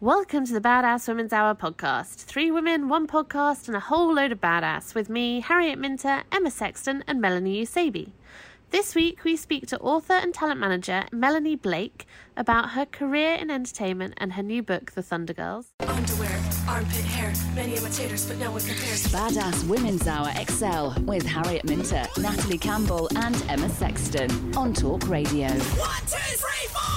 Welcome 0.00 0.44
to 0.44 0.52
the 0.52 0.60
Badass 0.60 1.08
Women's 1.08 1.32
Hour 1.32 1.54
podcast. 1.54 2.16
Three 2.16 2.50
women, 2.50 2.90
one 2.90 3.06
podcast, 3.06 3.66
and 3.66 3.74
a 3.74 3.80
whole 3.80 4.12
load 4.12 4.30
of 4.30 4.42
badass 4.42 4.94
with 4.94 5.08
me, 5.08 5.40
Harriet 5.40 5.78
Minter, 5.78 6.22
Emma 6.30 6.50
Sexton, 6.50 7.02
and 7.06 7.18
Melanie 7.18 7.62
Usabi. 7.62 8.10
This 8.72 8.94
week, 8.94 9.24
we 9.24 9.36
speak 9.36 9.66
to 9.68 9.78
author 9.78 10.12
and 10.12 10.34
talent 10.34 10.60
manager 10.60 11.06
Melanie 11.12 11.56
Blake 11.56 12.06
about 12.36 12.72
her 12.72 12.84
career 12.84 13.36
in 13.36 13.50
entertainment 13.50 14.12
and 14.18 14.34
her 14.34 14.42
new 14.42 14.62
book, 14.62 14.90
The 14.92 15.02
Thunder 15.02 15.32
Girls. 15.32 15.72
Underwear, 15.80 16.42
armpit 16.68 17.06
hair, 17.06 17.32
many 17.54 17.76
imitators, 17.76 18.26
but 18.26 18.36
no 18.36 18.50
one 18.50 18.60
compares. 18.60 19.06
Badass 19.06 19.66
Women's 19.66 20.06
Hour 20.06 20.30
Excel 20.36 20.94
with 21.06 21.24
Harriet 21.24 21.64
Minter, 21.64 22.04
Natalie 22.18 22.58
Campbell, 22.58 23.08
and 23.16 23.42
Emma 23.48 23.70
Sexton 23.70 24.54
on 24.58 24.74
Talk 24.74 25.08
Radio. 25.08 25.48
One, 25.48 26.00
two, 26.00 26.18
three, 26.36 26.68
four! 26.68 26.95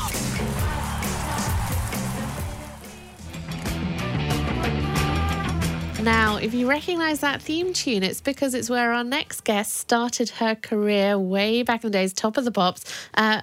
Now, 6.04 6.38
if 6.38 6.54
you 6.54 6.68
recognise 6.68 7.20
that 7.20 7.42
theme 7.42 7.74
tune, 7.74 8.04
it's 8.04 8.22
because 8.22 8.54
it's 8.54 8.70
where 8.70 8.94
our 8.94 9.04
next 9.04 9.44
guest 9.44 9.74
started 9.74 10.30
her 10.30 10.56
career 10.56 11.20
way 11.20 11.62
back 11.62 11.84
in 11.84 11.92
the 11.92 11.98
days, 11.98 12.14
top 12.14 12.38
of 12.38 12.46
the 12.46 12.52
pops. 12.52 12.86
Uh, 13.14 13.42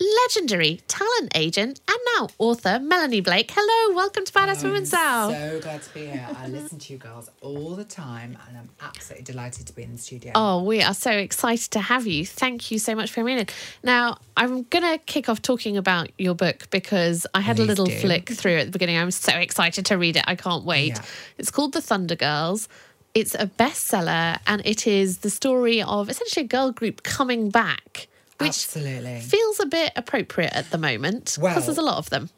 legendary 0.00 0.80
talent 0.88 1.32
agent 1.34 1.80
and 1.88 1.98
now 2.16 2.28
author 2.38 2.78
Melanie 2.80 3.20
Blake. 3.20 3.50
Hello, 3.54 3.94
welcome 3.94 4.24
to 4.24 4.32
Badass 4.32 4.64
Women's 4.64 4.92
Hour. 4.92 5.32
So 5.32 5.60
glad 5.60 5.82
to 5.82 5.94
be 5.94 6.06
here. 6.06 6.26
I 6.36 6.48
listen 6.48 6.78
to 6.78 6.92
you 6.92 6.98
girls 6.98 7.30
all 7.40 7.76
the 7.76 7.84
time, 7.84 8.36
and 8.48 8.58
I'm 8.58 8.70
absolutely 8.80 9.24
delighted 9.24 9.66
to 9.68 9.72
be 9.72 9.82
in 9.82 9.92
the 9.92 9.98
studio. 9.98 10.32
Oh, 10.34 10.62
we 10.62 10.82
are 10.82 10.94
so 10.94 11.12
excited 11.12 11.70
to 11.72 11.80
have 11.80 12.06
you. 12.06 12.26
Thank 12.26 12.70
you 12.70 12.78
so 12.78 12.94
much 12.94 13.10
for 13.10 13.20
coming 13.20 13.38
in. 13.38 13.46
Now, 13.82 14.18
I'm 14.36 14.64
going 14.64 14.84
to 14.84 14.98
kick 15.04 15.28
off 15.28 15.42
talking 15.42 15.76
about 15.76 16.10
your 16.18 16.34
book 16.34 16.68
because 16.70 17.26
I 17.34 17.40
had 17.40 17.58
a 17.58 17.64
little 17.64 17.86
do. 17.86 17.96
flick 17.98 18.28
through 18.30 18.56
at 18.56 18.66
the 18.66 18.72
beginning. 18.72 18.96
I'm 18.96 19.10
so 19.10 19.32
excited 19.32 19.86
to 19.86 19.98
read 19.98 20.16
it. 20.16 20.24
I 20.26 20.34
can't 20.34 20.64
wait. 20.64 20.94
Yeah. 20.94 21.02
It's 21.38 21.50
called 21.50 21.72
The 21.72 21.80
Thunder 21.80 22.16
Girls. 22.16 22.68
It's 23.14 23.36
a 23.36 23.46
bestseller 23.46 24.40
and 24.48 24.60
it 24.64 24.88
is 24.88 25.18
the 25.18 25.30
story 25.30 25.80
of 25.80 26.10
essentially 26.10 26.46
a 26.46 26.48
girl 26.48 26.72
group 26.72 27.04
coming 27.04 27.48
back, 27.48 28.08
which 28.38 28.48
Absolutely. 28.48 29.20
feels 29.20 29.60
a 29.60 29.66
bit 29.66 29.92
appropriate 29.96 30.52
at 30.52 30.70
the 30.70 30.78
moment 30.78 31.24
because 31.36 31.38
Well- 31.38 31.60
there's 31.60 31.78
a 31.78 31.82
lot 31.82 31.98
of 31.98 32.10
them. 32.10 32.30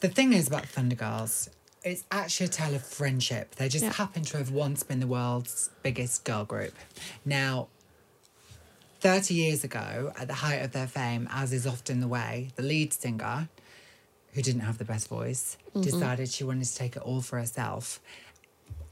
The 0.00 0.08
thing 0.08 0.32
is 0.32 0.46
about 0.46 0.66
Thunder 0.66 0.94
Girls, 0.96 1.48
it's 1.82 2.04
actually 2.10 2.46
a 2.46 2.50
tale 2.50 2.74
of 2.74 2.84
friendship. 2.84 3.54
They 3.54 3.68
just 3.68 3.84
Yeah. 3.84 3.92
happen 3.92 4.24
to 4.24 4.38
have 4.38 4.50
once 4.50 4.82
been 4.82 5.00
the 5.00 5.06
world's 5.06 5.70
biggest 5.82 6.24
girl 6.24 6.44
group. 6.44 6.74
Now, 7.24 7.68
30 9.00 9.34
years 9.34 9.62
ago, 9.62 10.12
at 10.18 10.26
the 10.26 10.34
height 10.34 10.62
of 10.62 10.72
their 10.72 10.88
fame, 10.88 11.28
as 11.30 11.52
is 11.52 11.66
often 11.66 12.00
the 12.00 12.08
way, 12.08 12.50
the 12.56 12.62
lead 12.62 12.92
singer, 12.92 13.48
who 14.32 14.42
didn't 14.42 14.62
have 14.62 14.78
the 14.78 14.84
best 14.84 15.08
voice, 15.08 15.56
mm-hmm. 15.68 15.82
decided 15.82 16.28
she 16.28 16.44
wanted 16.44 16.66
to 16.66 16.74
take 16.74 16.96
it 16.96 17.02
all 17.02 17.20
for 17.20 17.38
herself. 17.38 18.00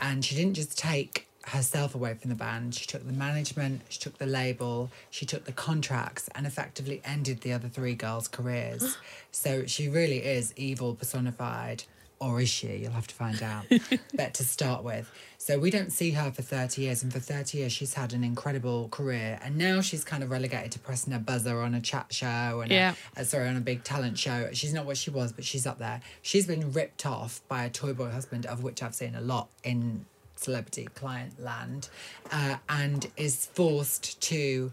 And 0.01 0.25
she 0.25 0.35
didn't 0.37 0.55
just 0.55 0.79
take 0.79 1.29
herself 1.49 1.95
away 1.95 2.15
from 2.15 2.31
the 2.31 2.37
band, 2.37 2.75
she 2.75 2.87
took 2.87 3.07
the 3.07 3.13
management, 3.13 3.83
she 3.89 3.99
took 3.99 4.19
the 4.19 4.27
label, 4.27 4.91
she 5.11 5.27
took 5.27 5.45
the 5.45 5.53
contracts, 5.53 6.29
and 6.35 6.47
effectively 6.47 7.01
ended 7.05 7.41
the 7.43 7.53
other 7.53 7.69
three 7.69 7.95
girls' 7.95 8.29
careers. 8.29 8.97
so 9.31 9.67
she 9.67 9.89
really 9.89 10.19
is 10.25 10.53
evil 10.57 10.95
personified. 10.95 11.85
Or 12.21 12.41
is 12.41 12.49
she? 12.49 12.77
You'll 12.77 12.93
have 12.93 13.09
to 13.09 13.15
find 13.15 13.43
out. 13.43 13.65
but 14.15 14.35
to 14.35 14.45
start 14.45 14.83
with. 14.85 15.11
So 15.37 15.59
we 15.59 15.71
don't 15.71 15.93
see 15.93 16.13
her 16.13 16.31
for 16.31 16.41
30 16.41 16.81
years. 16.81 17.03
And 17.03 17.13
for 17.13 17.19
30 17.19 17.59
years, 17.59 17.73
she's 17.73 17.93
had 17.95 18.15
an 18.15 18.25
incredible 18.25 18.89
career. 18.89 19.39
And 19.43 19.59
now 19.59 19.83
she's 19.83 20.05
kind 20.05 20.23
of 20.23 20.31
relegated 20.31 20.73
to 20.73 20.79
pressing 20.79 21.13
a 21.13 21.19
buzzer 21.19 21.61
on 21.61 21.75
a 21.75 21.81
chat 21.83 22.07
show 22.15 22.61
and 22.63 22.71
Yeah. 22.71 22.95
a, 23.17 23.21
uh, 23.21 23.25
sorry, 23.25 23.49
on 23.49 23.57
a 23.57 23.61
big 23.61 23.83
talent 23.85 24.17
show. 24.17 24.49
She's 24.53 24.73
not 24.73 24.87
what 24.87 24.97
she 24.97 25.11
was, 25.11 25.33
but 25.33 25.45
she's 25.45 25.67
up 25.67 25.79
there. 25.79 26.01
She's 26.23 26.47
been 26.47 26.73
ripped 26.73 27.05
off 27.05 27.43
by 27.49 27.65
a 27.65 27.69
toy 27.69 27.93
boy 27.93 28.11
husband, 28.11 28.47
of 28.47 28.63
which 28.63 28.83
I've 28.83 28.95
seen 28.95 29.15
a 29.17 29.21
lot 29.21 29.49
in 29.65 30.07
celebrity 30.45 30.87
client 30.95 31.33
land, 31.41 31.89
uh, 32.31 32.57
and 32.69 33.11
is 33.17 33.47
forced 33.47 34.21
to 34.21 34.73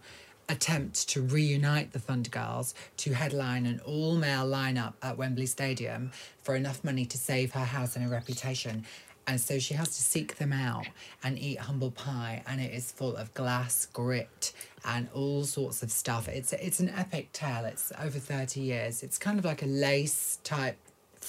attempt 0.50 1.08
to 1.08 1.22
reunite 1.22 1.94
the 1.94 2.00
Thunder 2.00 2.30
Girls 2.30 2.74
to 2.98 3.14
headline 3.14 3.66
an 3.66 3.80
all 3.86 4.16
male 4.16 4.46
lineup 4.46 4.94
at 5.02 5.18
Wembley 5.18 5.46
Stadium 5.46 6.12
for 6.44 6.56
enough 6.56 6.84
money 6.84 7.06
to 7.06 7.18
save 7.18 7.54
her 7.54 7.64
house 7.64 7.96
and 7.96 8.04
her 8.04 8.12
reputation. 8.12 8.86
And 9.28 9.40
so 9.40 9.60
she 9.60 9.76
has 9.76 9.90
to 9.90 10.02
seek 10.02 10.38
them 10.38 10.52
out 10.52 10.88
and 11.24 11.40
eat 11.40 11.60
humble 11.60 11.92
pie, 11.92 12.44
and 12.48 12.60
it 12.60 12.74
is 12.74 12.92
full 12.92 13.16
of 13.16 13.34
glass, 13.34 13.86
grit, 13.94 14.52
and 14.84 15.08
all 15.14 15.44
sorts 15.44 15.84
of 15.84 15.92
stuff. 15.92 16.28
It's 16.28 16.54
it's 16.54 16.80
an 16.80 16.90
epic 16.90 17.32
tale. 17.32 17.66
It's 17.66 17.94
over 18.06 18.20
thirty 18.20 18.62
years. 18.62 19.04
It's 19.04 19.20
kind 19.20 19.38
of 19.40 19.46
like 19.46 19.62
a 19.62 19.68
lace 19.68 20.40
type 20.44 20.78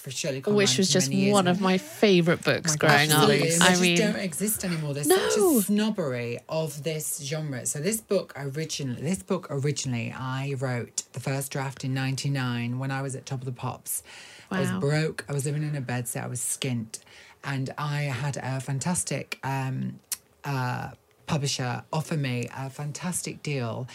for 0.02 0.10
Shirley 0.10 0.42
Conran 0.42 0.56
Which 0.56 0.78
was 0.78 0.90
just 0.90 1.12
one 1.14 1.46
of 1.46 1.60
my 1.60 1.78
favourite 1.78 2.42
books 2.42 2.74
growing 2.74 3.12
up. 3.12 3.20
Absolutely, 3.28 3.52
and 3.52 3.60
they 3.60 3.64
I 3.64 3.68
just 3.68 3.82
mean, 3.82 3.96
don't 3.98 4.16
exist 4.16 4.64
anymore. 4.64 4.94
There's 4.94 5.06
No. 5.06 5.16
such 5.28 5.38
a 5.38 5.62
snobbery 5.62 6.40
of 6.48 6.82
this 6.82 7.20
genre. 7.22 7.64
So 7.66 7.78
this 7.78 8.00
book 8.00 8.32
originally, 8.36 9.00
this 9.00 9.22
book 9.22 9.46
originally, 9.48 10.12
I 10.12 10.54
wrote 10.58 11.04
the 11.12 11.20
first 11.20 11.52
draft 11.52 11.84
in 11.84 11.94
'99 11.94 12.80
when 12.80 12.90
I 12.90 13.00
was 13.00 13.14
at 13.14 13.26
Top 13.26 13.38
of 13.38 13.44
the 13.44 13.52
Pops. 13.52 14.02
I 14.50 14.60
was 14.60 14.70
broke. 14.72 15.24
I 15.28 15.32
was 15.32 15.46
living 15.46 15.62
in 15.62 15.76
a 15.76 15.80
bed 15.80 16.04
bedsit. 16.06 16.24
I 16.24 16.26
was 16.26 16.40
skint, 16.40 16.98
and 17.44 17.72
I 17.78 18.02
had 18.02 18.36
a 18.36 18.60
fantastic 18.60 19.38
um, 19.44 20.00
uh, 20.44 20.90
publisher 21.26 21.84
offer 21.92 22.16
me 22.16 22.48
a 22.56 22.68
fantastic 22.68 23.42
deal 23.44 23.86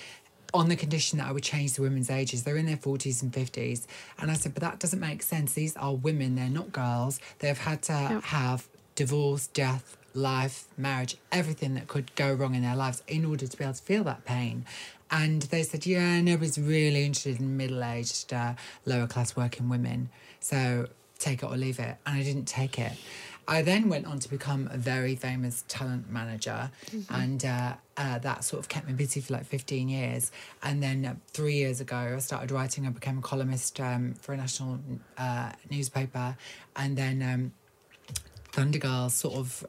on 0.53 0.69
the 0.69 0.75
condition 0.75 1.19
that 1.19 1.27
I 1.27 1.31
would 1.31 1.43
change 1.43 1.73
the 1.73 1.81
women's 1.81 2.09
ages. 2.09 2.43
They're 2.43 2.57
in 2.57 2.65
their 2.65 2.77
40s 2.77 3.21
and 3.21 3.31
50s. 3.31 3.85
And 4.19 4.31
I 4.31 4.35
said, 4.35 4.53
but 4.53 4.61
that 4.61 4.79
doesn't 4.79 4.99
make 4.99 5.21
sense. 5.21 5.53
These 5.53 5.75
are 5.77 5.93
women, 5.93 6.35
they're 6.35 6.49
not 6.49 6.71
girls. 6.71 7.19
They've 7.39 7.57
had 7.57 7.81
to 7.83 7.93
have 7.93 8.67
divorce, 8.95 9.47
death, 9.47 9.97
life, 10.13 10.65
marriage, 10.77 11.17
everything 11.31 11.75
that 11.75 11.87
could 11.87 12.13
go 12.15 12.33
wrong 12.33 12.55
in 12.55 12.63
their 12.63 12.75
lives 12.75 13.03
in 13.07 13.25
order 13.25 13.45
to 13.47 13.57
be 13.57 13.63
able 13.63 13.73
to 13.73 13.81
feel 13.81 14.03
that 14.05 14.25
pain. 14.25 14.65
And 15.09 15.43
they 15.43 15.63
said, 15.63 15.85
yeah, 15.85 16.19
nobody's 16.21 16.57
really 16.57 17.05
interested 17.05 17.39
in 17.39 17.55
middle 17.55 17.83
aged, 17.83 18.33
uh, 18.33 18.53
lower 18.85 19.07
class 19.07 19.35
working 19.35 19.69
women. 19.69 20.09
So 20.39 20.87
take 21.19 21.43
it 21.43 21.45
or 21.45 21.55
leave 21.55 21.79
it. 21.79 21.97
And 22.05 22.17
I 22.17 22.23
didn't 22.23 22.45
take 22.45 22.77
it. 22.79 22.93
I 23.47 23.61
then 23.61 23.87
went 23.87 24.05
on 24.05 24.19
to 24.19 24.29
become 24.29 24.69
a 24.71 24.77
very 24.77 25.15
famous 25.15 25.63
talent 25.67 26.09
manager, 26.11 26.69
and 27.09 27.43
uh, 27.45 27.75
uh, 27.95 28.19
that 28.19 28.43
sort 28.43 28.59
of 28.59 28.67
kept 28.67 28.87
me 28.87 28.93
busy 28.93 29.21
for 29.21 29.33
like 29.33 29.45
15 29.45 29.87
years. 29.87 30.31
And 30.63 30.83
then 30.83 31.05
uh, 31.05 31.15
three 31.31 31.55
years 31.55 31.79
ago, 31.79 32.13
I 32.15 32.19
started 32.19 32.51
writing. 32.51 32.85
I 32.85 32.89
became 32.89 33.19
a 33.19 33.21
columnist 33.21 33.79
um, 33.79 34.15
for 34.15 34.33
a 34.33 34.37
national 34.37 34.79
uh, 35.17 35.51
newspaper, 35.71 36.35
and 36.75 36.97
then 36.97 37.21
um, 37.21 37.53
Thunder 38.51 38.79
Girls 38.79 39.13
sort 39.13 39.35
of 39.35 39.65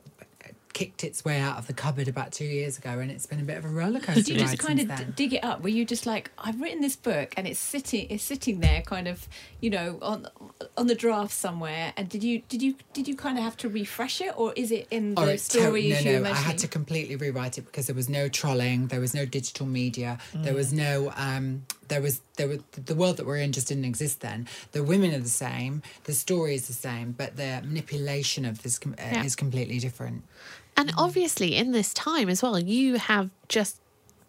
kicked 0.73 1.03
its 1.05 1.25
way 1.25 1.41
out 1.41 1.59
of 1.59 1.67
the 1.67 1.73
cupboard 1.73 2.09
about 2.09 2.33
two 2.33 2.45
years 2.45 2.79
ago, 2.79 2.99
and 2.99 3.11
it's 3.11 3.27
been 3.27 3.41
a 3.41 3.45
bit 3.45 3.57
of 3.57 3.65
a 3.65 3.69
roller 3.69 4.01
coaster 4.01 4.23
Did 4.23 4.29
you 4.29 4.39
just 4.39 4.59
kind 4.59 4.81
of 4.81 4.89
d- 4.97 5.05
dig 5.17 5.33
it 5.35 5.45
up? 5.45 5.63
Were 5.63 5.69
you 5.69 5.85
just 5.85 6.07
like, 6.07 6.31
I've 6.39 6.61
written 6.61 6.81
this 6.81 6.97
book 6.97 7.35
and 7.37 7.47
it's 7.47 7.59
sitting, 7.61 8.07
it's 8.11 8.23
sitting 8.25 8.61
there, 8.61 8.83
kind 8.83 9.09
of, 9.09 9.27
you 9.61 9.71
know, 9.71 9.99
on 10.03 10.27
on 10.77 10.87
the 10.87 10.95
draft 10.95 11.33
somewhere, 11.33 11.93
and 11.97 12.09
did 12.09 12.23
you 12.23 12.43
did 12.49 12.63
you 12.63 12.75
did 12.93 13.09
you 13.09 13.17
kind 13.17 13.39
of 13.39 13.45
have 13.45 13.57
to 13.59 13.69
refresh 13.69 14.21
it, 14.21 14.33
or 14.39 14.53
is 14.55 14.71
it 14.71 14.87
in 14.91 15.15
the 15.15 15.21
Oh, 15.23 15.27
to- 15.27 15.39
stories 15.39 16.05
no, 16.05 16.11
you 16.11 16.21
no, 16.21 16.31
I 16.31 16.35
had 16.35 16.59
to 16.59 16.69
completely 16.69 17.17
rewrite 17.17 17.59
it 17.59 17.63
because 17.67 17.87
there 17.87 17.97
was 17.97 18.09
no 18.09 18.29
trolling, 18.29 18.87
there 18.89 19.01
was 19.01 19.15
no 19.15 19.25
digital 19.25 19.67
media, 19.67 20.19
there 20.35 20.55
was 20.55 20.73
no, 20.73 21.13
um, 21.17 21.65
there 21.89 22.01
was, 22.01 22.21
there 22.37 22.49
was 22.49 22.59
the 22.73 22.95
world 22.95 23.17
that 23.17 23.27
we're 23.27 23.39
in 23.39 23.53
just 23.53 23.69
didn't 23.69 23.85
exist 23.85 24.21
then. 24.21 24.47
The 24.73 24.83
women 24.83 25.15
are 25.15 25.19
the 25.21 25.29
same, 25.29 25.83
the 26.05 26.13
story 26.15 26.55
is 26.55 26.67
the 26.67 26.73
same, 26.75 27.13
but 27.13 27.37
the 27.37 27.63
manipulation 27.65 28.45
of 28.45 28.63
this 28.63 28.79
com- 28.79 28.95
uh, 28.99 29.03
Yeah. 29.13 29.25
is 29.25 29.35
completely 29.37 29.79
different. 29.79 30.25
And 30.77 30.93
obviously, 30.97 31.57
in 31.57 31.73
this 31.73 31.93
time 31.93 32.29
as 32.29 32.43
well, 32.43 32.59
you 32.59 32.97
have 32.99 33.31
just 33.49 33.81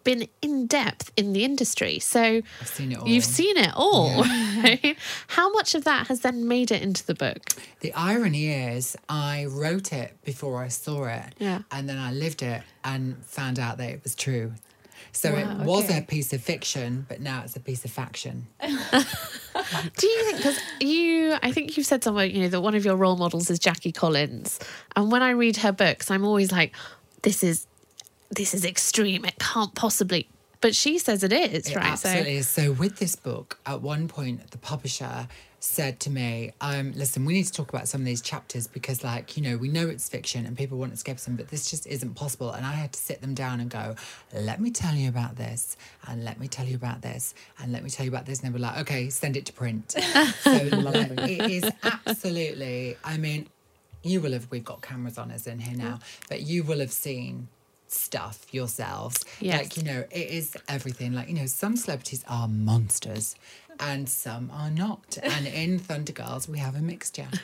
been 0.02 0.26
in 0.40 0.66
depth 0.66 1.12
in 1.16 1.34
the 1.34 1.44
industry. 1.44 1.98
So 1.98 2.40
seen 2.64 2.96
you've 3.04 3.24
seen 3.24 3.56
it 3.58 3.70
all. 3.76 4.22
right? 4.22 4.96
How 5.28 5.50
much 5.52 5.74
of 5.74 5.84
that 5.84 6.06
has 6.06 6.20
then 6.20 6.48
made 6.48 6.70
it 6.72 6.80
into 6.82 7.04
the 7.06 7.14
book? 7.14 7.38
The 7.80 7.92
irony 7.92 8.48
is, 8.50 8.96
I 9.10 9.44
wrote 9.44 9.92
it 9.92 10.16
before 10.24 10.62
I 10.64 10.68
saw 10.68 11.04
it, 11.04 11.34
Yeah. 11.38 11.60
and 11.70 11.86
then 11.88 11.98
I 11.98 12.12
lived 12.12 12.42
it 12.42 12.62
and 12.82 13.22
found 13.26 13.58
out 13.58 13.76
that 13.76 13.90
it 13.90 14.02
was 14.02 14.14
true. 14.14 14.54
So 15.12 15.34
it 15.34 15.46
Wow, 15.46 15.64
was 15.64 15.84
okay. 15.84 15.98
a 15.98 16.02
piece 16.02 16.32
of 16.32 16.40
fiction, 16.42 17.04
but 17.08 17.20
now 17.20 17.42
it's 17.44 17.56
a 17.56 17.60
piece 17.60 17.84
of 17.84 17.90
faction. 17.90 18.46
Do 18.62 20.06
you 20.06 20.24
think, 20.24 20.36
because 20.38 20.58
you, 20.80 21.34
I 21.42 21.50
think 21.52 21.76
you've 21.76 21.86
said 21.86 22.02
somewhere, 22.04 22.26
you 22.26 22.42
know, 22.42 22.48
that 22.48 22.60
one 22.60 22.74
of 22.74 22.84
your 22.84 22.96
role 22.96 23.16
models 23.16 23.50
is 23.50 23.58
Jackie 23.58 23.92
Collins. 23.92 24.58
And 24.96 25.10
when 25.10 25.22
I 25.22 25.30
read 25.30 25.56
her 25.58 25.72
books, 25.72 26.10
I'm 26.10 26.24
always 26.24 26.52
like, 26.52 26.74
this 27.22 27.42
is, 27.42 27.66
this 28.30 28.54
is 28.54 28.64
extreme. 28.64 29.24
It 29.24 29.38
can't 29.38 29.74
possibly. 29.74 30.28
But 30.60 30.74
she 30.74 30.98
says 30.98 31.22
it 31.22 31.32
is, 31.32 31.68
It 31.68 31.76
right? 31.76 31.86
absolutely 31.86 32.36
is. 32.36 32.48
So 32.48 32.72
with 32.72 32.98
this 32.98 33.16
book, 33.16 33.58
at 33.66 33.80
one 33.82 34.08
point, 34.08 34.50
the 34.50 34.58
publisher 34.58 35.26
said 35.60 36.00
to 36.00 36.10
me, 36.10 36.52
um, 36.62 36.92
"Listen, 36.92 37.26
we 37.26 37.34
need 37.34 37.44
to 37.44 37.52
talk 37.52 37.68
about 37.68 37.86
some 37.86 38.00
of 38.00 38.06
these 38.06 38.22
chapters 38.22 38.66
because, 38.66 39.04
like, 39.04 39.36
you 39.36 39.42
know, 39.42 39.58
we 39.58 39.68
know 39.68 39.88
it's 39.88 40.08
fiction 40.08 40.46
and 40.46 40.56
people 40.56 40.78
want 40.78 40.94
escapism, 40.94 41.36
but 41.36 41.48
this 41.48 41.70
just 41.70 41.86
isn't 41.86 42.14
possible." 42.14 42.50
And 42.50 42.64
I 42.64 42.72
had 42.72 42.92
to 42.94 42.98
sit 42.98 43.20
them 43.20 43.34
down 43.34 43.60
and 43.60 43.70
go, 43.70 43.94
"Let 44.32 44.60
me 44.60 44.70
tell 44.70 44.94
you 44.94 45.08
about 45.10 45.36
this, 45.36 45.76
and 46.06 46.24
let 46.24 46.40
me 46.40 46.48
tell 46.48 46.66
you 46.66 46.76
about 46.76 47.02
this, 47.02 47.34
and 47.58 47.72
let 47.72 47.84
me 47.84 47.90
tell 47.90 48.04
you 48.04 48.10
about 48.10 48.24
this." 48.24 48.40
And 48.40 48.48
they 48.48 48.52
were 48.52 48.58
like, 48.58 48.78
"Okay, 48.78 49.10
send 49.10 49.36
it 49.36 49.44
to 49.46 49.52
print." 49.52 49.92
so 50.40 50.52
like, 50.72 51.10
it 51.30 51.50
is 51.50 51.70
absolutely. 51.84 52.96
I 53.04 53.18
mean, 53.18 53.46
you 54.02 54.22
will 54.22 54.32
have. 54.32 54.50
We've 54.50 54.64
got 54.64 54.80
cameras 54.80 55.18
on 55.18 55.30
us 55.30 55.46
in 55.46 55.58
here 55.58 55.76
now, 55.76 55.98
but 56.30 56.40
you 56.42 56.64
will 56.64 56.80
have 56.80 56.92
seen 56.92 57.48
stuff 57.92 58.46
yourselves. 58.52 59.24
Yes. 59.40 59.58
Like, 59.58 59.76
you 59.76 59.82
know, 59.82 60.04
it 60.10 60.28
is 60.28 60.56
everything. 60.68 61.12
Like, 61.12 61.28
you 61.28 61.34
know, 61.34 61.46
some 61.46 61.76
celebrities 61.76 62.24
are 62.28 62.48
monsters 62.48 63.34
and 63.80 64.08
some 64.08 64.50
are 64.52 64.70
not. 64.70 65.18
And 65.22 65.46
in 65.62 65.78
Thunder 65.78 66.12
Girls, 66.12 66.48
we 66.48 66.58
have 66.58 66.74
a 66.76 66.80
mixture. 66.80 67.28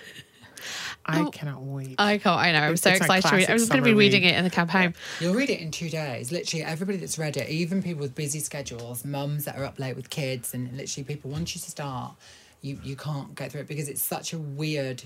I 1.05 1.21
Oh. 1.21 1.31
cannot 1.31 1.62
wait. 1.62 1.94
I 1.99 2.19
can't, 2.19 2.38
I 2.38 2.50
know. 2.53 2.59
I'm 2.59 2.65
It's- 2.73 2.81
so 2.81 2.91
it's 2.91 3.00
excited 3.00 3.29
to 3.29 3.37
read 3.37 3.43
it. 3.44 3.50
I'm 3.50 3.59
just 3.59 3.71
going 3.71 3.83
to 3.83 3.88
be 3.88 3.94
reading 3.94 4.23
read. 4.23 4.35
it 4.35 4.38
in 4.38 4.44
the 4.44 4.50
cab 4.50 4.69
home. 4.71 4.94
You'll 5.21 5.35
read 5.35 5.50
it 5.50 5.61
in 5.61 5.71
two 5.71 5.88
days. 5.88 6.33
Literally, 6.33 6.65
everybody 6.65 6.99
that's 6.99 7.19
read 7.19 7.37
it, 7.37 7.49
even 7.49 7.83
people 7.83 8.00
with 8.03 8.15
busy 8.15 8.41
schedules, 8.41 9.05
mums 9.05 9.44
that 9.44 9.56
are 9.56 9.65
up 9.65 9.79
late 9.79 9.94
with 9.97 10.11
kids, 10.11 10.55
and 10.55 10.77
literally 10.77 11.05
people, 11.05 11.31
once 11.31 11.55
you 11.55 11.61
to 11.61 11.71
start, 11.71 12.15
you, 12.62 12.81
you 12.83 12.97
can't 12.97 13.35
get 13.37 13.53
through 13.53 13.61
it 13.61 13.69
because 13.69 13.88
it's 13.88 14.03
such 14.03 14.33
a 14.33 14.38
weird 14.38 15.03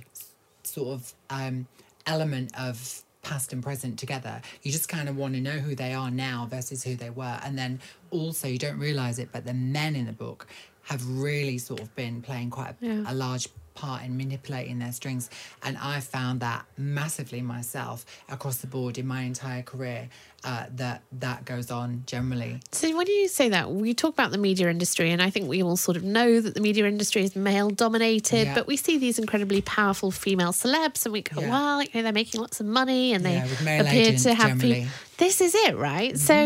sort 0.62 0.88
of 0.88 1.12
um, 1.28 1.66
element 2.06 2.52
of 2.58 3.02
past 3.22 3.52
and 3.52 3.62
present 3.62 3.98
together. 3.98 4.40
You 4.62 4.72
just 4.72 4.88
kind 4.88 5.08
of 5.10 5.16
want 5.18 5.34
to 5.34 5.40
know 5.42 5.58
who 5.58 5.74
they 5.74 5.92
are 5.92 6.10
now 6.10 6.46
versus 6.50 6.82
who 6.84 6.94
they 6.96 7.10
were. 7.10 7.38
And 7.44 7.58
then 7.58 7.80
also, 8.10 8.48
you 8.48 8.56
don't 8.58 8.78
realize 8.78 9.18
it, 9.18 9.28
but 9.32 9.44
the 9.44 9.52
men 9.52 9.94
in 9.94 10.06
the 10.06 10.12
book 10.12 10.46
have 10.82 11.06
really 11.08 11.58
sort 11.58 11.80
of 11.80 11.94
been 11.94 12.22
playing 12.22 12.50
quite 12.50 12.70
a, 12.80 12.86
Yeah. 12.86 13.04
a 13.06 13.14
large 13.14 13.48
part 13.80 14.02
in 14.06 14.12
manipulating 14.16 14.78
their 14.84 14.92
strings 15.00 15.24
and 15.66 15.74
i 15.78 15.96
found 16.00 16.36
that 16.40 16.60
massively 16.76 17.40
myself 17.40 17.98
across 18.28 18.56
the 18.58 18.66
board 18.76 18.94
in 18.98 19.06
my 19.06 19.22
entire 19.32 19.62
career 19.72 20.08
uh, 20.50 20.64
that 20.82 20.98
that 21.12 21.44
goes 21.52 21.70
on 21.70 22.02
generally 22.06 22.54
So 22.72 22.96
when 22.96 23.06
you 23.06 23.28
say 23.28 23.46
that, 23.50 23.64
we 23.84 23.92
talk 24.02 24.12
about 24.18 24.30
the 24.30 24.38
media 24.38 24.70
industry, 24.70 25.10
and 25.10 25.20
I 25.20 25.28
think 25.28 25.44
we 25.54 25.62
all 25.62 25.76
sort 25.76 25.96
of 25.98 26.02
know 26.16 26.40
that 26.44 26.54
the 26.54 26.62
media 26.68 26.86
industry 26.86 27.22
is 27.28 27.36
male 27.36 27.68
dominated, 27.68 28.44
Yeah. 28.46 28.54
but 28.54 28.66
we 28.66 28.76
see 28.78 28.96
these 28.96 29.18
incredibly 29.18 29.60
powerful 29.60 30.10
female 30.10 30.52
celebs, 30.62 31.04
and 31.04 31.12
we 31.12 31.20
go, 31.20 31.42
Yeah. 31.42 31.50
well, 31.50 31.82
you 31.82 31.90
know, 31.94 32.02
they're 32.04 32.20
making 32.24 32.40
lots 32.40 32.58
of 32.58 32.64
money, 32.64 33.12
and 33.12 33.22
they 33.28 33.34
Yeah, 33.34 33.80
appear 33.82 34.16
to 34.26 34.30
have. 34.34 34.58
generally. 34.58 34.86
this 35.18 35.42
is 35.42 35.54
it, 35.54 35.76
right? 35.76 36.16
So 36.18 36.36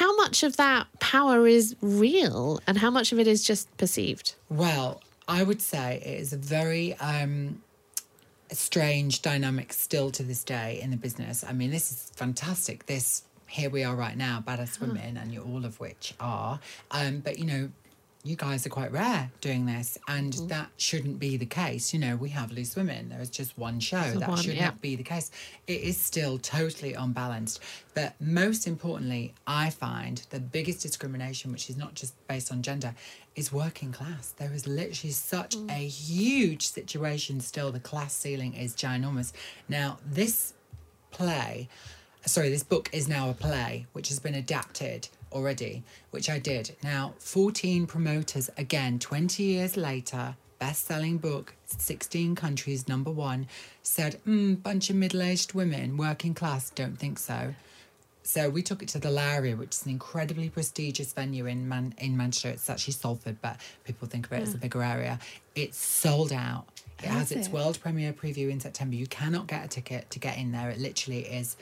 how 0.00 0.10
much 0.16 0.42
of 0.42 0.56
that 0.56 0.86
power 1.00 1.46
is 1.46 1.76
real, 1.82 2.60
and 2.66 2.78
how 2.78 2.90
much 2.90 3.12
of 3.12 3.18
it 3.18 3.26
is 3.34 3.40
just 3.50 3.64
perceived? 3.76 4.26
Well, 4.48 5.02
I 5.26 5.42
would 5.42 5.62
say 5.62 6.02
it 6.04 6.20
is 6.20 6.32
a 6.32 6.36
very 6.36 6.94
um, 6.98 7.62
strange 8.50 9.22
dynamic 9.22 9.72
still 9.72 10.10
to 10.12 10.22
this 10.22 10.44
day 10.44 10.80
in 10.82 10.90
the 10.90 10.96
business. 10.96 11.44
I 11.46 11.52
mean, 11.52 11.70
this 11.70 11.90
is 11.90 12.10
fantastic. 12.14 12.86
This 12.86 13.22
here 13.46 13.70
we 13.70 13.84
are 13.84 13.94
right 13.94 14.16
now, 14.16 14.42
badass 14.46 14.80
women, 14.80 15.16
and 15.16 15.32
you 15.32 15.42
all 15.42 15.64
of 15.64 15.78
which 15.78 16.14
are. 16.18 16.58
Um, 16.90 17.20
but 17.20 17.38
you 17.38 17.46
know, 17.46 17.70
you 18.24 18.36
guys 18.36 18.66
are 18.66 18.70
quite 18.70 18.90
rare 18.90 19.30
doing 19.42 19.66
this, 19.66 19.98
and 20.08 20.32
that 20.48 20.70
shouldn't 20.78 21.20
be 21.20 21.36
the 21.36 21.46
case. 21.46 21.92
You 21.92 22.00
know, 22.00 22.16
we 22.16 22.30
have 22.30 22.50
loose 22.50 22.74
women. 22.74 23.10
There 23.10 23.20
is 23.20 23.28
just 23.28 23.56
one 23.58 23.80
show. 23.80 24.00
that 24.00 24.28
one, 24.28 24.38
should 24.38 24.54
yeah. 24.54 24.66
not 24.66 24.80
be 24.80 24.96
the 24.96 25.02
case. 25.02 25.30
It 25.66 25.82
is 25.82 25.98
still 25.98 26.38
totally 26.38 26.94
unbalanced. 26.94 27.60
But 27.94 28.14
most 28.20 28.66
importantly, 28.66 29.34
I 29.46 29.68
find 29.68 30.26
the 30.30 30.40
biggest 30.40 30.80
discrimination, 30.80 31.52
which 31.52 31.68
is 31.68 31.76
not 31.76 31.94
just 31.94 32.14
based 32.26 32.50
on 32.50 32.62
gender, 32.62 32.94
is 33.36 33.52
working 33.52 33.92
class. 33.92 34.34
There 34.36 34.52
is 34.52 34.66
literally 34.66 35.12
such 35.12 35.56
a 35.68 35.86
huge 35.86 36.66
situation 36.66 37.40
still. 37.40 37.72
The 37.72 37.80
class 37.80 38.12
ceiling 38.12 38.54
is 38.54 38.74
ginormous. 38.74 39.32
Now, 39.68 39.98
this 40.04 40.54
play, 41.10 41.68
sorry, 42.24 42.50
this 42.50 42.62
book 42.62 42.88
is 42.92 43.08
now 43.08 43.30
a 43.30 43.34
play 43.34 43.86
which 43.92 44.08
has 44.08 44.18
been 44.18 44.34
adapted 44.34 45.08
already, 45.32 45.82
which 46.10 46.30
I 46.30 46.38
did. 46.38 46.76
Now, 46.82 47.14
14 47.18 47.86
promoters, 47.86 48.50
again, 48.56 48.98
20 48.98 49.42
years 49.42 49.76
later, 49.76 50.36
best 50.58 50.86
selling 50.86 51.18
book, 51.18 51.54
16 51.66 52.34
countries, 52.36 52.88
number 52.88 53.10
one, 53.10 53.48
said, 53.82 54.20
mm, 54.26 54.62
bunch 54.62 54.90
of 54.90 54.96
middle 54.96 55.22
aged 55.22 55.54
women, 55.54 55.96
working 55.96 56.34
class, 56.34 56.70
don't 56.70 56.98
think 56.98 57.18
so. 57.18 57.54
So 58.26 58.48
we 58.48 58.62
took 58.62 58.82
it 58.82 58.88
to 58.88 58.98
the 58.98 59.10
Lowry, 59.10 59.52
which 59.52 59.72
is 59.72 59.84
an 59.84 59.90
incredibly 59.90 60.48
prestigious 60.48 61.12
venue 61.12 61.44
in 61.44 61.68
Man- 61.68 61.94
in 61.98 62.16
Manchester. 62.16 62.48
It's 62.48 62.70
actually 62.70 62.94
Salford, 62.94 63.36
but 63.42 63.60
people 63.84 64.08
think 64.08 64.26
of 64.26 64.32
it 64.32 64.42
as 64.42 64.48
a 64.48 64.52
hmm. 64.52 64.62
bigger 64.62 64.82
area. 64.82 65.18
It's 65.54 65.76
sold 65.76 66.32
out. 66.32 66.64
It 67.02 67.08
has 67.08 67.30
its 67.30 67.50
world 67.50 67.78
premiere 67.80 68.14
preview 68.14 68.50
in 68.50 68.60
September. 68.60 68.96
You 68.96 69.06
cannot 69.06 69.46
get 69.46 69.62
a 69.64 69.68
ticket 69.68 70.10
to 70.10 70.18
get 70.18 70.38
in 70.38 70.52
there. 70.52 70.70
It 70.70 70.78
literally 70.78 71.20
is. 71.20 71.56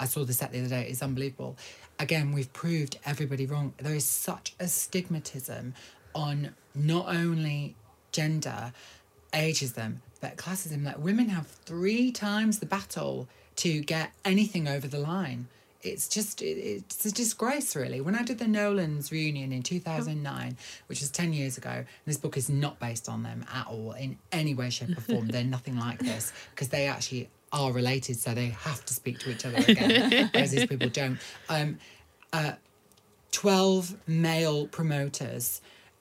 I 0.00 0.06
saw 0.06 0.24
the 0.24 0.32
set 0.32 0.50
the 0.50 0.58
other 0.58 0.68
day. 0.68 0.88
It's 0.88 1.02
unbelievable. 1.02 1.56
Again, 2.00 2.32
we've 2.32 2.52
proved 2.52 2.98
everybody 3.04 3.46
wrong. 3.46 3.72
There 3.76 3.94
is 3.94 4.04
such 4.04 4.54
a 4.58 4.64
stigmatism 4.64 5.74
on 6.14 6.54
not 6.74 7.06
only 7.08 7.76
gender, 8.10 8.72
ageism, 9.32 9.98
but 10.20 10.36
classism. 10.36 10.84
Like 10.84 10.98
women 10.98 11.28
have 11.28 11.46
three 11.46 12.10
times 12.10 12.58
the 12.58 12.66
battle 12.66 13.28
to 13.56 13.80
get 13.82 14.10
anything 14.24 14.66
over 14.66 14.88
the 14.88 14.98
line. 14.98 15.46
It's 15.82 16.08
just 16.08 16.42
it's 16.42 17.06
a 17.06 17.12
disgrace, 17.12 17.74
really. 17.74 18.00
When 18.00 18.14
I 18.14 18.22
did 18.22 18.38
the 18.38 18.46
Nolans 18.46 19.10
reunion 19.10 19.52
in 19.52 19.62
2009, 19.62 20.56
which 20.88 21.00
was 21.00 21.10
10 21.10 21.32
years 21.32 21.56
ago, 21.56 21.70
and 21.70 21.86
this 22.04 22.18
book 22.18 22.36
is 22.36 22.50
not 22.50 22.78
based 22.78 23.08
on 23.08 23.22
them 23.22 23.44
at 23.52 23.66
all 23.66 23.92
in 23.92 24.18
any 24.30 24.54
way, 24.54 24.70
shape, 24.70 24.96
or 24.96 25.00
form. 25.00 25.28
They're 25.30 25.44
nothing 25.44 25.78
like 25.78 25.98
this 25.98 26.32
because 26.50 26.68
they 26.68 26.86
actually 26.86 27.30
are 27.52 27.72
related, 27.72 28.18
so 28.18 28.34
they 28.34 28.48
have 28.48 28.84
to 28.84 28.94
speak 28.94 29.18
to 29.20 29.30
each 29.30 29.46
other 29.46 29.56
again, 29.56 30.30
whereas 30.32 30.50
these 30.50 30.66
people 30.66 30.88
don't. 30.88 31.18
Um, 31.48 31.78
12 33.32 33.96
male 34.06 34.66
promoters. 34.66 35.60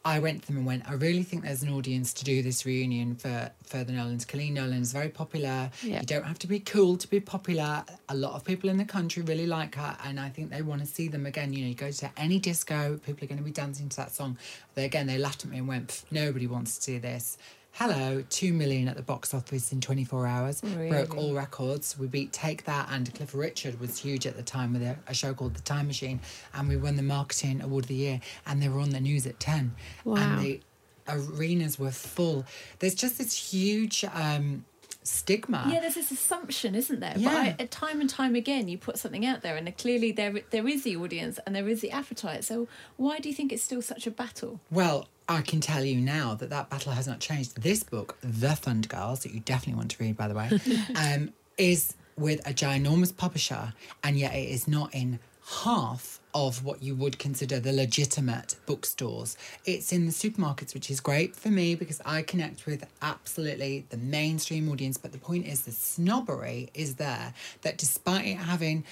I 0.10 0.18
went 0.18 0.42
to 0.42 0.48
them 0.48 0.58
and 0.58 0.66
went, 0.66 0.89
I 0.89 0.94
really 0.94 1.22
think 1.22 1.44
there's 1.44 1.62
an 1.62 1.70
audience 1.70 2.13
to 2.16 2.25
do 2.25 2.42
this 2.42 2.66
reunion 2.66 3.16
for, 3.16 3.51
for 3.63 3.84
the 3.84 3.92
Nolans. 3.92 4.25
Colleen 4.25 4.56
Nolan 4.56 4.82
is 4.82 4.92
very 4.92 5.10
popular. 5.10 5.70
Yeah. 5.84 6.00
You 6.00 6.06
don't 6.08 6.24
have 6.25 6.39
to 6.39 6.48
be 6.48 6.60
cool 6.60 6.98
to 6.98 7.08
be 7.08 7.20
popular. 7.20 7.84
A 8.10 8.16
lot 8.16 8.34
of 8.34 8.44
people 8.44 8.72
in 8.72 8.78
the 8.78 8.86
country 8.86 9.22
really 9.22 9.46
like 9.46 9.75
her, 9.75 9.96
and 10.04 10.20
I 10.20 10.30
think 10.30 10.50
they 10.50 10.63
want 10.63 10.82
to 10.82 10.88
see 10.88 11.10
them 11.10 11.28
again. 11.28 11.54
You 11.54 11.62
know, 11.62 11.70
you 11.70 11.75
go 11.75 11.92
to 11.92 12.10
any 12.18 12.39
disco, 12.39 13.00
people 13.06 13.25
are 13.25 13.28
going 13.28 13.38
to 13.38 13.44
be 13.44 13.51
dancing 13.51 13.88
to 13.89 13.98
that 13.98 14.12
song. 14.12 14.39
They, 14.74 14.86
again, 14.86 15.06
they 15.06 15.20
laughed 15.20 15.46
at 15.46 15.51
me 15.51 15.60
and 15.60 15.68
went, 15.68 16.04
nobody 16.10 16.48
wants 16.48 16.75
to 16.78 16.82
see 16.82 16.98
this. 16.98 17.38
Hello, 17.74 18.24
two 18.30 18.52
million 18.52 18.90
at 18.90 18.98
the 18.98 19.02
box 19.02 19.34
office 19.34 19.72
in 19.72 19.80
24 19.80 20.28
hours. 20.28 20.62
Broke 20.62 21.16
all 21.16 21.34
records. 21.34 21.98
We 21.98 22.08
beat 22.08 22.34
Take 22.34 22.66
That 22.66 22.90
and 22.92 23.14
Cliff 23.14 23.34
Richard 23.34 23.80
was 23.80 23.98
huge 24.00 24.28
at 24.28 24.36
the 24.36 24.44
time 24.44 24.74
with 24.74 24.82
a, 24.82 24.98
a 25.08 25.14
show 25.14 25.34
called 25.34 25.54
The 25.54 25.62
Time 25.62 25.88
Machine. 25.88 26.20
And 26.54 26.68
we 26.68 26.76
won 26.76 26.98
the 26.98 27.04
Marketing 27.04 27.62
Award 27.62 27.86
of 27.86 27.88
the 27.88 27.96
Year. 27.96 28.20
And 28.46 28.62
they 28.62 28.68
were 28.68 28.80
on 28.82 28.90
the 28.90 29.00
news 29.00 29.26
at 29.26 29.40
10. 29.40 29.74
Wow. 30.04 30.18
And 30.18 30.42
the 30.42 30.60
arenas 31.08 31.80
were 31.80 31.92
full. 31.92 32.46
There's 32.80 32.96
just 32.96 33.18
this 33.18 33.52
huge 33.52 34.04
um, 34.14 34.66
stigma. 35.10 35.68
Yeah, 35.72 35.80
there's 35.80 35.96
this 35.96 36.12
assumption, 36.12 36.75
isn't 36.75 37.00
there? 37.00 37.13
Yeah. 37.16 37.54
But 37.58 37.62
I, 37.62 37.66
time 37.66 38.01
and 38.01 38.10
time 38.10 38.36
again, 38.36 38.68
you 38.68 38.78
put 38.78 38.98
something 38.98 39.25
out 39.25 39.42
there, 39.42 39.56
and 39.56 39.75
clearly 39.78 40.12
there 40.12 40.42
there 40.51 40.68
is 40.68 40.84
the 40.84 40.96
audience 40.96 41.39
and 41.46 41.56
there 41.56 41.68
is 41.68 41.82
the 41.82 41.92
appetite. 41.92 42.44
So 42.44 42.68
why 42.98 43.20
do 43.20 43.30
you 43.30 43.36
think 43.36 43.51
it's 43.51 43.63
still 43.63 43.82
such 43.82 44.08
a 44.08 44.12
battle? 44.12 44.60
Well, 44.72 45.08
I 45.28 45.42
can 45.42 45.62
tell 45.62 45.84
you 45.84 45.98
now 46.00 46.34
that 46.36 46.50
that 46.50 46.70
battle 46.70 46.92
has 46.94 47.08
not 47.08 47.20
changed. 47.20 47.62
This 47.62 47.84
book, 47.84 48.18
The 48.22 48.56
Thunder 48.56 48.88
Girls, 48.88 49.22
that 49.22 49.34
you 49.34 49.39
definitely 49.42 49.75
want 49.75 49.92
to 49.92 50.04
read, 50.04 50.18
by 50.18 50.28
the 50.28 50.34
way, 50.34 50.50
um, 50.96 51.34
is 51.58 51.96
with 52.18 52.46
a 52.48 52.54
ginormous 52.54 53.16
publisher, 53.16 53.74
and 54.04 54.18
yet 54.18 54.34
it 54.34 54.50
is 54.50 54.68
not 54.68 54.94
in 54.94 55.20
half 55.46 56.19
of 56.34 56.63
what 56.63 56.84
you 56.84 56.93
would 56.96 57.17
consider 57.17 57.60
the 57.60 57.74
legitimate 57.74 58.55
bookstores. 58.65 59.36
It's 59.65 59.91
in 59.91 60.05
the 60.05 60.12
supermarkets, 60.12 60.74
which 60.74 60.91
is 60.91 61.00
great 61.00 61.36
for 61.36 61.50
me 61.50 61.75
because 61.75 62.01
I 62.05 62.22
connect 62.22 62.65
with 62.65 62.86
absolutely 63.01 63.86
the 63.89 63.98
mainstream 63.98 64.69
audience. 64.69 64.98
But 64.98 65.12
the 65.12 65.17
point 65.17 65.48
is, 65.48 65.62
the 65.62 65.72
snobbery 65.72 66.69
is 66.74 66.96
there 66.96 67.34
that 67.62 67.77
despite 67.77 68.27
it 68.27 68.36
having 68.36 68.84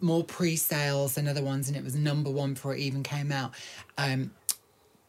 more 0.00 0.24
pre-sales 0.24 1.16
than 1.16 1.28
other 1.28 1.42
ones 1.42 1.68
and 1.68 1.76
it 1.76 1.84
was 1.84 1.94
number 1.94 2.30
one 2.30 2.54
before 2.54 2.74
it 2.74 2.78
even 2.78 3.02
came 3.02 3.30
out 3.30 3.52
um 3.98 4.30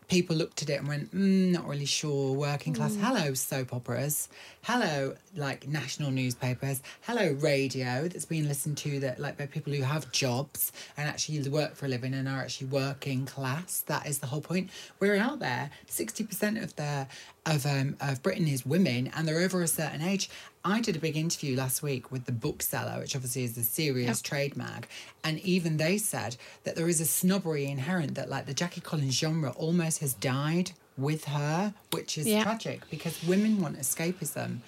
people 0.07 0.35
looked 0.35 0.61
at 0.61 0.69
it 0.69 0.79
and 0.79 0.87
went 0.87 1.13
mm, 1.13 1.51
not 1.51 1.67
really 1.67 1.85
sure 1.85 2.33
working 2.33 2.73
class 2.73 2.95
hello 2.99 3.33
soap 3.33 3.73
operas 3.73 4.29
hello 4.63 5.15
like 5.35 5.67
national 5.67 6.11
newspapers 6.11 6.81
hello 7.01 7.31
radio 7.39 8.07
that's 8.07 8.25
being 8.25 8.47
listened 8.47 8.77
to 8.77 8.99
that 8.99 9.19
like 9.19 9.37
by 9.37 9.45
people 9.45 9.73
who 9.73 9.81
have 9.81 10.11
jobs 10.11 10.71
and 10.97 11.07
actually 11.07 11.47
work 11.49 11.75
for 11.75 11.85
a 11.85 11.89
living 11.89 12.13
and 12.13 12.27
are 12.27 12.41
actually 12.41 12.67
working 12.67 13.25
class. 13.25 13.83
That 13.87 14.07
is 14.07 14.19
the 14.19 14.27
whole 14.27 14.41
point. 14.41 14.69
We're 14.99 15.17
out 15.17 15.39
there. 15.39 15.69
60% 15.87 16.63
of 16.63 16.75
the 16.75 17.07
of 17.45 17.63
um 17.67 17.95
of 18.01 18.23
britain 18.23 18.47
is 18.47 18.65
women 18.65 19.11
and 19.15 19.27
they're 19.27 19.41
over 19.41 19.61
a 19.61 19.67
certain 19.67 20.01
age 20.01 20.31
I 20.67 20.81
did 20.81 20.95
a 20.95 20.99
big 20.99 21.15
interview 21.15 21.55
last 21.55 21.83
week 21.83 22.11
with 22.11 22.25
the 22.25 22.31
bookseller, 22.31 22.99
which 22.99 23.15
obviously 23.15 23.43
is 23.43 23.55
a 23.55 23.63
serious 23.63 24.19
trade 24.19 24.57
mag, 24.57 24.87
and 25.23 25.39
even 25.41 25.77
they 25.77 25.99
said 25.99 26.35
that 26.63 26.75
there 26.75 26.89
is 26.89 26.99
a 26.99 27.05
snobbery 27.05 27.65
inherent 27.65 28.15
that 28.15 28.29
like 28.29 28.47
the 28.47 28.53
Jackie 28.55 28.81
Collins 28.81 29.13
genre 29.17 29.51
almost 29.51 29.99
has 29.99 30.15
died 30.15 30.71
with 30.97 31.25
her, 31.25 31.73
which 31.91 32.17
is 32.17 32.25
Yeah. 32.25 32.43
tragic 32.43 32.89
because 32.89 33.21
women 33.23 33.61
want 33.61 33.77
escapism. 33.77 34.59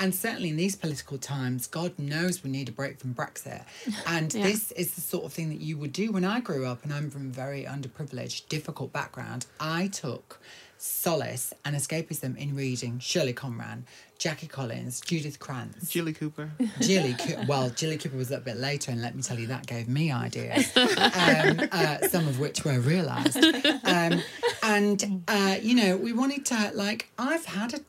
And 0.00 0.12
certainly 0.12 0.48
in 0.48 0.56
these 0.56 0.74
political 0.74 1.18
times, 1.18 1.68
God 1.68 1.96
knows 2.00 2.42
we 2.42 2.50
need 2.50 2.68
a 2.68 2.72
break 2.72 2.98
from 2.98 3.14
Brexit. 3.14 3.62
And 4.06 4.34
Yeah. 4.34 4.42
this 4.42 4.72
is 4.72 4.92
the 4.96 5.00
sort 5.02 5.24
of 5.24 5.32
thing 5.32 5.50
that 5.50 5.60
you 5.60 5.78
would 5.78 5.92
do 5.92 6.10
when 6.10 6.24
I 6.24 6.40
grew 6.40 6.66
up, 6.66 6.82
and 6.82 6.92
I'm 6.92 7.10
from 7.10 7.28
a 7.28 7.32
very 7.32 7.62
underprivileged, 7.64 8.48
difficult 8.48 8.92
background. 8.92 9.46
I 9.60 9.86
took 9.86 10.40
solace 10.84 11.54
and 11.64 11.74
escapism 11.74 12.36
in 12.36 12.54
reading 12.54 12.98
Shirley 12.98 13.32
Conran, 13.32 13.84
Jackie 14.18 14.46
Collins, 14.46 15.00
Judith 15.00 15.38
Krantz. 15.38 15.90
Jilly 15.90 16.12
Cooper. 16.12 16.50
Jilly, 16.80 17.14
Coo- 17.14 17.38
well, 17.48 17.70
Jilly 17.70 17.96
Cooper 17.96 18.16
was 18.18 18.28
a 18.28 18.32
little 18.32 18.44
bit 18.44 18.58
later, 18.58 18.92
and 18.92 19.00
let 19.00 19.16
me 19.16 19.22
tell 19.22 19.38
you, 19.38 19.46
that 19.46 19.66
gave 19.66 19.88
me 19.88 20.12
ideas, 20.12 20.70
um, 20.76 21.68
uh, 21.72 22.06
some 22.08 22.28
of 22.28 22.38
which 22.38 22.64
were 22.66 22.80
realised. 22.80 23.42
Um, 23.84 24.22
and, 24.62 25.22
uh, 25.26 25.56
you 25.62 25.74
know, 25.74 25.96
we 25.96 26.12
wanted 26.12 26.44
to, 26.46 26.70
like, 26.74 27.08
I've 27.18 27.46
had 27.46 27.74
a, 27.74 27.80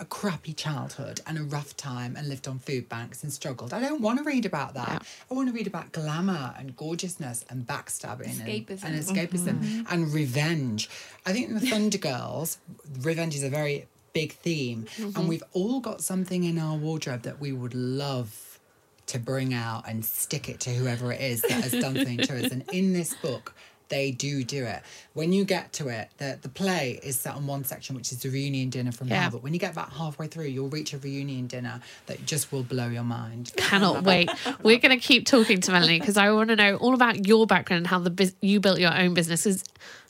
a 0.00 0.04
crappy 0.06 0.52
childhood 0.52 1.20
and 1.26 1.38
a 1.38 1.42
rough 1.42 1.76
time 1.76 2.16
and 2.16 2.28
lived 2.28 2.48
on 2.48 2.58
food 2.58 2.88
banks 2.88 3.22
and 3.22 3.32
struggled. 3.32 3.74
I 3.74 3.80
don't 3.80 4.00
want 4.00 4.18
to 4.18 4.24
read 4.24 4.46
about 4.46 4.74
that. 4.74 5.06
I 5.30 5.34
want 5.34 5.48
to 5.48 5.54
read 5.54 5.66
about 5.66 5.92
glamour 5.92 6.54
and 6.58 6.74
gorgeousness 6.74 7.44
and 7.50 7.66
backstabbing 7.66 8.40
and- 8.40 8.40
Escapism. 8.40 8.84
and, 8.84 9.00
escapism 9.00 9.58
mm-hmm. 9.58 9.82
and 9.94 10.12
revenge. 10.12 10.88
I 11.26 11.32
think 11.32 11.48
in 11.48 11.54
the 11.54 11.60
Thunder 11.66 11.98
Girls, 11.98 12.58
revenge 13.02 13.34
is 13.34 13.44
a 13.44 13.50
very 13.50 13.86
big 14.12 14.32
theme, 14.32 14.86
and 14.96 15.14
mm-hmm. 15.14 15.28
we've 15.28 15.44
all 15.52 15.80
got 15.80 16.00
something 16.00 16.44
in 16.44 16.58
our 16.58 16.76
wardrobe 16.76 17.22
that 17.22 17.40
we 17.40 17.52
would 17.52 17.74
love 17.74 18.58
to 19.06 19.18
bring 19.18 19.52
out 19.52 19.88
and 19.88 20.04
stick 20.04 20.48
it 20.48 20.60
to 20.60 20.70
whoever 20.70 21.12
it 21.12 21.20
is 21.20 21.42
that 21.42 21.50
has 21.50 21.72
done 21.72 21.96
something 21.96 22.18
to 22.18 22.44
us. 22.44 22.52
And 22.52 22.64
in 22.72 22.92
this 22.92 23.14
book, 23.14 23.54
they 23.90 24.10
do 24.10 24.42
do 24.42 24.64
it. 24.64 24.82
When 25.12 25.32
you 25.32 25.44
get 25.44 25.72
to 25.74 25.88
it, 25.88 26.08
the, 26.16 26.38
the 26.40 26.48
play 26.48 26.98
is 27.02 27.20
set 27.20 27.34
on 27.34 27.46
one 27.46 27.64
section, 27.64 27.94
which 27.94 28.10
is 28.12 28.22
the 28.22 28.30
reunion 28.30 28.70
dinner 28.70 28.92
from 28.92 29.08
Yeah. 29.08 29.22
hell. 29.22 29.30
But 29.32 29.42
when 29.42 29.52
you 29.52 29.60
get 29.60 29.72
about 29.72 29.92
halfway 29.92 30.26
through, 30.28 30.46
you'll 30.46 30.68
reach 30.68 30.94
a 30.94 30.98
reunion 30.98 31.46
dinner 31.46 31.82
that 32.06 32.24
just 32.24 32.50
will 32.52 32.62
blow 32.62 32.88
your 32.88 33.02
mind. 33.04 33.52
Cannot 33.56 34.02
wait. 34.04 34.30
We're 34.62 34.78
going 34.78 34.98
to 34.98 35.04
keep 35.06 35.26
talking 35.26 35.60
to 35.60 35.72
Melanie 35.72 36.00
because 36.00 36.16
I 36.16 36.30
want 36.32 36.48
to 36.48 36.56
know 36.56 36.76
all 36.76 36.94
about 36.94 37.26
your 37.26 37.46
background 37.46 37.78
and 37.78 37.86
how 37.86 37.98
the 37.98 38.32
you 38.40 38.60
built 38.60 38.78
your 38.80 38.96
own 38.96 39.12
business. 39.12 39.44
'Cause 39.44 39.62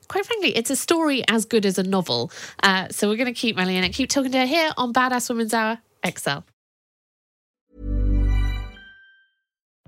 quite 0.09 0.27
frankly, 0.27 0.57
it's 0.57 0.71
a 0.71 0.77
story 0.77 1.25
as 1.29 1.45
good 1.45 1.65
as 1.67 1.79
a 1.79 1.83
novel. 1.83 2.31
Uh, 2.63 2.89
so 2.91 3.09
we're 3.09 3.17
going 3.17 3.33
to 3.33 3.41
keep 3.41 3.57
Melanie 3.57 3.77
and 3.79 3.93
keep 3.95 4.11
talking 4.11 4.33
to 4.33 4.39
her 4.39 4.47
here 4.47 4.73
on 4.77 4.93
Badass 4.93 5.29
Women's 5.29 5.55
Hour 5.55 5.79
XL. 6.07 6.41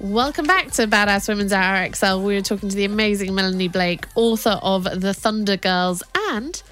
Welcome 0.00 0.46
back 0.46 0.70
to 0.72 0.86
Badass 0.86 1.28
Women's 1.28 1.52
Hour 1.52 1.86
XL. 1.92 2.20
We 2.20 2.34
were 2.34 2.40
talking 2.40 2.70
to 2.70 2.74
the 2.74 2.86
amazing 2.86 3.34
Melanie 3.34 3.68
Blake, 3.68 4.06
author 4.14 4.58
of 4.62 4.84
The 4.84 5.12
Thunder 5.12 5.58
Girls 5.58 6.02
and 6.30 6.62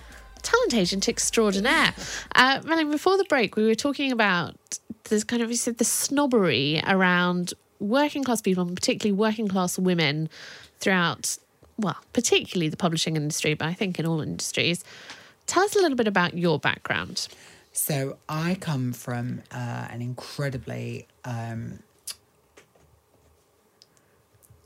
talent 0.40 0.72
agent 0.72 1.10
extraordinaire. 1.10 1.92
Uh, 2.34 2.62
Melanie, 2.64 2.90
before 2.90 3.18
the 3.18 3.24
break, 3.24 3.54
we 3.54 3.66
were 3.66 3.74
talking 3.74 4.12
about 4.12 4.56
this 5.10 5.24
kind 5.24 5.42
of, 5.42 5.50
you 5.50 5.56
said, 5.56 5.76
the 5.76 5.84
snobbery 5.84 6.82
around 6.86 7.52
working 7.80 8.24
class 8.24 8.40
people, 8.40 8.66
and 8.66 8.74
particularly 8.74 9.12
working 9.12 9.46
class 9.46 9.78
women 9.78 10.30
throughout, 10.80 11.36
well, 11.76 11.98
particularly 12.14 12.70
the 12.70 12.78
publishing 12.78 13.14
industry, 13.14 13.52
but 13.52 13.66
I 13.66 13.74
think 13.74 13.98
in 13.98 14.06
all 14.06 14.22
industries. 14.22 14.82
Tell 15.46 15.64
us 15.64 15.76
a 15.76 15.80
little 15.80 15.98
bit 15.98 16.08
about 16.08 16.32
your 16.32 16.58
background. 16.58 17.28
So 17.74 18.16
I 18.26 18.54
come 18.54 18.94
from 18.94 19.42
uh, 19.52 19.88
an 19.90 20.00
incredibly 20.00 21.06
um, 21.26 21.80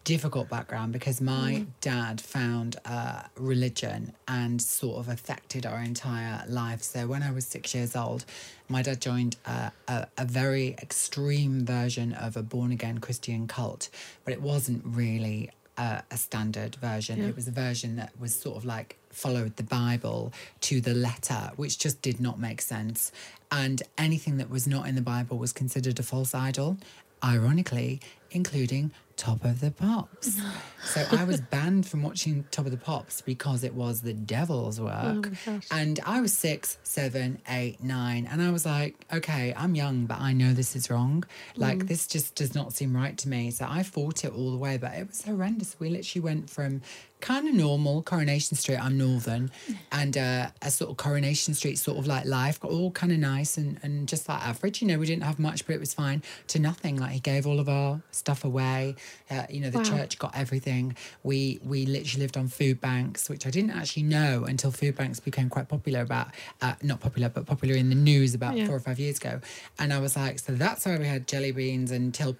difficult 0.04 0.48
background 0.48 0.92
because 0.92 1.20
my 1.20 1.64
dad 1.80 2.20
found 2.20 2.76
uh, 2.84 3.22
religion 3.36 4.12
and 4.26 4.60
sort 4.60 4.98
of 4.98 5.08
affected 5.08 5.64
our 5.64 5.80
entire 5.80 6.44
life. 6.48 6.82
So 6.82 7.06
when 7.06 7.22
I 7.22 7.30
was 7.30 7.46
six 7.46 7.74
years 7.74 7.94
old, 7.94 8.24
my 8.68 8.82
dad 8.82 9.00
joined 9.00 9.36
uh, 9.46 9.70
a, 9.88 10.06
a 10.18 10.24
very 10.24 10.76
extreme 10.82 11.64
version 11.64 12.12
of 12.12 12.36
a 12.36 12.42
born 12.42 12.72
again 12.72 12.98
Christian 12.98 13.46
cult, 13.46 13.88
but 14.24 14.32
it 14.32 14.42
wasn't 14.42 14.82
really 14.84 15.50
uh, 15.78 16.00
a 16.10 16.16
standard 16.16 16.74
version. 16.76 17.22
It 17.22 17.36
was 17.36 17.48
a 17.48 17.52
version 17.52 17.96
that 17.96 18.12
was 18.18 18.34
sort 18.34 18.56
of 18.56 18.64
like 18.64 18.96
followed 19.10 19.56
the 19.56 19.62
Bible 19.62 20.32
to 20.62 20.80
the 20.80 20.94
letter, 20.94 21.50
which 21.56 21.78
just 21.78 22.02
did 22.02 22.20
not 22.20 22.38
make 22.38 22.60
sense. 22.60 23.12
And 23.50 23.82
anything 23.98 24.38
that 24.38 24.50
was 24.50 24.66
not 24.66 24.86
in 24.88 24.94
the 24.94 25.02
Bible 25.02 25.38
was 25.38 25.52
considered 25.52 25.98
a 25.98 26.02
false 26.02 26.34
idol. 26.34 26.78
Ironically, 27.24 28.00
including 28.32 28.90
Top 29.16 29.44
of 29.44 29.60
the 29.60 29.70
Pops. 29.70 30.40
so 30.84 31.04
I 31.12 31.24
was 31.24 31.40
banned 31.50 31.86
from 31.86 32.02
watching 32.02 32.44
Top 32.50 32.64
of 32.66 32.72
the 32.72 32.78
Pops 32.78 33.20
because 33.20 33.64
it 33.64 33.74
was 33.74 34.00
the 34.00 34.12
devil's 34.12 34.78
oh 34.80 34.84
work. 34.84 35.30
and 35.70 36.00
I 36.04 36.20
was 36.20 36.32
six, 36.32 36.78
seven, 36.82 37.40
eight, 37.48 37.82
nine. 37.82 38.28
And 38.30 38.42
I 38.42 38.50
was 38.50 38.66
like, 38.66 38.96
okay, 39.12 39.54
I'm 39.56 39.74
young, 39.74 40.06
but 40.06 40.20
I 40.20 40.32
know 40.32 40.52
this 40.52 40.74
is 40.76 40.90
wrong. 40.90 41.24
Like, 41.56 41.78
mm. 41.78 41.88
this 41.88 42.06
just 42.06 42.34
does 42.34 42.54
not 42.54 42.72
seem 42.72 42.96
right 42.96 43.16
to 43.18 43.28
me. 43.28 43.50
So 43.50 43.66
I 43.68 43.82
fought 43.82 44.24
it 44.24 44.32
all 44.32 44.50
the 44.50 44.58
way, 44.58 44.76
but 44.76 44.92
it 44.94 45.08
was 45.08 45.22
horrendous. 45.22 45.76
We 45.78 45.90
literally 45.90 46.22
went 46.22 46.50
from 46.50 46.82
kind 47.22 47.48
of 47.48 47.54
normal 47.54 48.02
Coronation 48.02 48.56
Street. 48.58 48.76
I'm 48.76 48.98
northern, 48.98 49.50
and 49.90 50.14
uh, 50.18 50.48
a 50.60 50.70
sort 50.70 50.90
of 50.90 50.96
Coronation 50.98 51.54
Street 51.54 51.78
sort 51.78 51.96
of 51.98 52.06
like 52.06 52.26
life, 52.26 52.60
got 52.60 52.70
all 52.70 52.90
kind 52.90 53.12
of 53.12 53.18
nice 53.18 53.56
and 53.56 53.78
and 53.82 54.06
just 54.06 54.28
like 54.28 54.42
average. 54.46 54.82
You 54.82 54.88
know, 54.88 54.98
we 54.98 55.06
didn't 55.06 55.22
have 55.22 55.38
much, 55.38 55.64
but 55.66 55.74
it 55.74 55.80
was 55.80 55.94
fine. 55.94 56.22
To 56.48 56.58
nothing. 56.58 56.96
Like 56.98 57.12
he 57.12 57.20
gave 57.20 57.46
all 57.46 57.58
of 57.60 57.68
our 57.68 58.02
stuff 58.10 58.44
away. 58.44 58.96
Uh, 59.30 59.44
you 59.48 59.60
know, 59.60 59.70
the 59.70 59.82
church 59.82 60.18
got 60.18 60.36
everything. 60.36 60.96
We 61.22 61.60
we 61.64 61.86
literally 61.86 62.20
lived 62.24 62.36
on 62.36 62.48
food 62.48 62.80
banks, 62.80 63.30
which 63.30 63.46
I 63.46 63.50
didn't 63.50 63.70
actually 63.70 64.02
know 64.02 64.44
until 64.44 64.70
food 64.70 64.96
banks 64.96 65.18
became 65.20 65.48
quite 65.48 65.68
popular. 65.68 66.00
About 66.02 66.28
uh, 66.60 66.74
not 66.82 67.00
popular, 67.00 67.28
but 67.30 67.46
popular 67.46 67.74
in 67.76 67.88
the 67.88 67.94
news 67.94 68.34
about 68.34 68.56
Yeah. 68.56 68.66
four 68.66 68.76
or 68.76 68.80
five 68.80 68.98
years 68.98 69.16
ago. 69.18 69.40
And 69.78 69.92
I 69.92 70.00
was 70.00 70.16
like, 70.16 70.38
so 70.40 70.52
that's 70.52 70.84
why 70.84 70.98
we 70.98 71.06
had 71.06 71.26
jelly 71.28 71.52
beans 71.52 71.90
and 71.92 72.12
till 72.12 72.36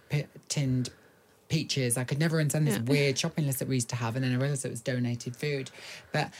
tinned 0.49 0.91
peaches. 1.57 1.97
I 1.99 2.05
could 2.05 2.19
never 2.19 2.41
understand 2.41 2.67
this 2.67 2.77
Yeah. 2.77 2.93
weird 2.95 3.19
shopping 3.19 3.47
list 3.47 3.59
that 3.61 3.69
we 3.69 3.77
used 3.77 3.91
to 3.91 3.97
have, 3.97 4.17
and 4.17 4.25
then 4.25 4.33
I 4.33 4.37
realized 4.37 4.65
it 4.65 4.71
was 4.71 4.81
donated 4.81 5.37
food. 5.37 5.71
But 6.13 6.31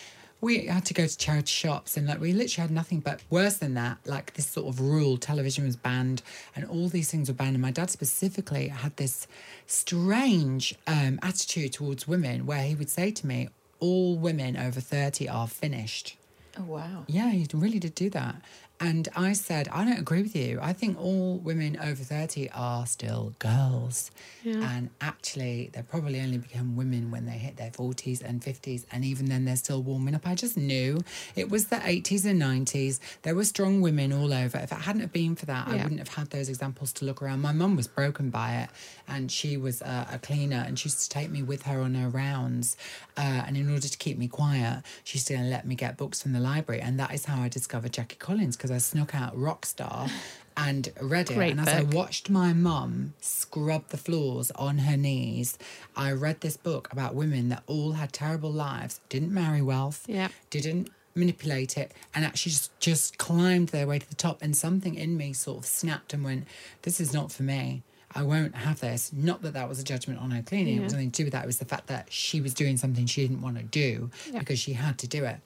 we 0.41 0.67
had 0.67 0.85
to 0.87 0.95
go 0.95 1.07
to 1.07 1.17
charity 1.27 1.53
shops, 1.63 1.97
and 1.97 2.07
like 2.09 2.21
we 2.21 2.33
literally 2.33 2.63
had 2.69 2.71
nothing. 2.81 3.01
But 3.01 3.21
worse 3.31 3.59
than 3.59 3.75
that, 3.75 3.99
like 4.07 4.33
this 4.35 4.47
sort 4.47 4.67
of 4.73 4.81
rule, 4.81 5.17
television 5.19 5.65
was 5.67 5.77
banned, 5.77 6.23
and 6.57 6.65
all 6.65 6.89
these 6.89 7.11
things 7.11 7.29
were 7.29 7.35
banned. 7.35 7.55
And 7.57 7.63
my 7.63 7.71
dad 7.71 7.91
specifically 7.91 8.69
had 8.69 8.97
this 8.97 9.27
strange 9.67 10.75
um, 10.87 11.19
attitude 11.23 11.73
towards 11.75 12.09
women, 12.09 12.47
where 12.47 12.63
he 12.63 12.75
would 12.75 12.91
say 12.91 13.11
to 13.11 13.27
me, 13.27 13.49
"All 13.81 14.17
women 14.17 14.57
over 14.57 14.81
thirty 14.81 15.29
are 15.29 15.47
finished." 15.49 16.17
Oh 16.59 16.65
wow. 16.65 17.05
Yeah, 17.07 17.31
he 17.31 17.47
really 17.55 17.79
did 17.79 17.95
do 17.95 18.11
that. 18.11 18.37
And 18.83 19.09
I 19.15 19.33
said, 19.33 19.69
I 19.69 19.85
don't 19.85 19.99
agree 19.99 20.23
with 20.23 20.35
you. 20.35 20.59
I 20.61 20.73
think 20.73 20.99
all 20.99 21.39
women 21.39 21.79
over 21.81 22.03
30 22.03 22.51
are 22.51 22.85
still 22.87 23.33
girls. 23.39 24.11
And 24.75 24.91
actually, 25.01 25.71
they 25.73 25.83
probably 25.83 26.21
only 26.21 26.39
become 26.39 26.75
women 26.75 27.13
when 27.13 27.25
they 27.27 27.33
hit 27.33 27.57
their 27.57 27.71
40s 27.71 28.23
and 28.23 28.43
50s. 28.43 28.85
And 28.91 29.05
even 29.05 29.27
then, 29.27 29.45
they're 29.45 29.55
still 29.55 29.83
warming 29.85 30.17
up. 30.17 30.27
I 30.27 30.35
just 30.35 30.57
knew 30.57 31.01
it 31.37 31.49
was 31.49 31.67
the 31.67 31.77
80s 31.77 32.25
and 32.25 32.43
90s. 32.43 32.99
There 33.23 33.37
were 33.37 33.45
strong 33.45 33.81
women 33.83 34.13
all 34.13 34.33
over. 34.33 34.59
If 34.59 34.73
it 34.73 34.79
hadn't 34.79 35.03
have 35.03 35.13
been 35.13 35.37
for 35.37 35.47
that, 35.47 35.69
I 35.69 35.75
wouldn't 35.85 36.01
have 36.01 36.09
had 36.09 36.31
those 36.31 36.49
examples 36.49 36.93
to 36.95 37.05
look 37.05 37.23
around. 37.23 37.41
My 37.41 37.53
mum 37.53 37.77
was 37.77 37.87
broken 37.87 38.31
by 38.31 38.57
it. 38.63 38.71
And 39.07 39.31
she 39.31 39.57
was 39.57 39.81
a, 39.83 40.09
a 40.15 40.19
cleaner 40.19 40.65
and 40.67 40.77
she 40.77 40.89
used 40.89 41.03
to 41.03 41.09
take 41.09 41.31
me 41.31 41.43
with 41.45 41.63
her 41.63 41.81
on 41.81 41.95
her 41.95 42.09
rounds. 42.09 42.77
Uh, 43.17 43.45
and 43.47 43.57
in 43.57 43.71
order 43.71 43.87
to 43.87 43.99
keep 43.99 44.19
me 44.19 44.27
quiet, 44.27 44.83
she 45.05 45.19
used 45.19 45.29
to 45.29 45.39
let 45.39 45.67
me 45.67 45.77
get 45.77 45.97
books 45.97 46.21
from 46.21 46.33
the 46.33 46.41
library. 46.41 46.81
And 46.81 46.99
that 46.99 47.15
is 47.15 47.27
how 47.27 47.41
I 47.41 47.49
discovered 47.49 47.93
Jackie 47.93 48.17
Collins 48.17 48.57
because 48.57 48.72
I 48.73 48.79
snuck 48.79 49.15
out 49.15 49.37
Rockstar 49.37 50.11
and 50.57 50.91
read 51.01 51.31
it. 51.31 51.35
Great 51.35 51.53
and 51.53 51.61
as 51.61 51.69
I 51.69 51.83
watched 51.83 52.29
my 52.31 52.53
mum 52.53 53.15
scrub 53.21 53.89
the 53.89 53.97
floors 53.97 54.51
on 54.53 54.79
her 54.79 54.97
knees, 54.97 55.59
I 55.97 56.13
read 56.13 56.41
this 56.41 56.57
book 56.57 56.89
about 56.93 57.15
women 57.15 57.49
that 57.51 57.63
all 57.67 57.93
had 57.93 58.13
terrible 58.13 58.51
lives, 58.53 59.01
didn't 59.09 59.33
marry 59.33 59.63
wealth, 59.63 60.05
Yeah. 60.09 60.29
didn't 60.51 60.91
manipulate 61.15 61.77
it, 61.77 61.93
and 62.15 62.25
actually 62.25 62.51
just, 62.53 62.79
just 62.81 63.19
climbed 63.19 63.69
their 63.69 63.87
way 63.87 63.99
to 63.99 64.09
the 64.09 64.15
top. 64.15 64.41
And 64.43 64.57
something 64.57 64.95
in 64.95 65.17
me 65.17 65.33
sort 65.33 65.59
of 65.59 65.67
snapped 65.67 66.13
and 66.15 66.25
went, 66.25 66.47
This 66.83 67.01
is 67.01 67.13
not 67.13 67.31
for 67.33 67.43
me. 67.43 67.83
I 68.15 68.23
won't 68.23 68.55
have 68.55 68.81
this. 68.81 69.11
Not 69.13 69.41
that 69.43 69.55
that 69.55 69.69
was 69.71 69.79
a 69.79 69.85
judgment 69.85 70.21
on 70.21 70.31
her 70.33 70.43
cleaning. 70.43 70.77
It 70.77 70.83
was 70.83 70.93
nothing 70.93 71.11
to 71.13 71.17
do 71.23 71.25
with 71.25 71.33
that. 71.33 71.45
It 71.45 71.47
was 71.47 71.59
the 71.59 71.65
fact 71.65 71.87
that 71.87 72.13
she 72.13 72.43
was 72.43 72.53
doing 72.53 72.77
something 72.77 73.07
she 73.07 73.23
didn't 73.27 73.41
want 73.41 73.57
to 73.57 73.63
do 73.63 74.11
because 74.39 74.59
she 74.59 74.75
had 74.75 74.99
to 74.99 75.07
do 75.09 75.25
it. 75.25 75.37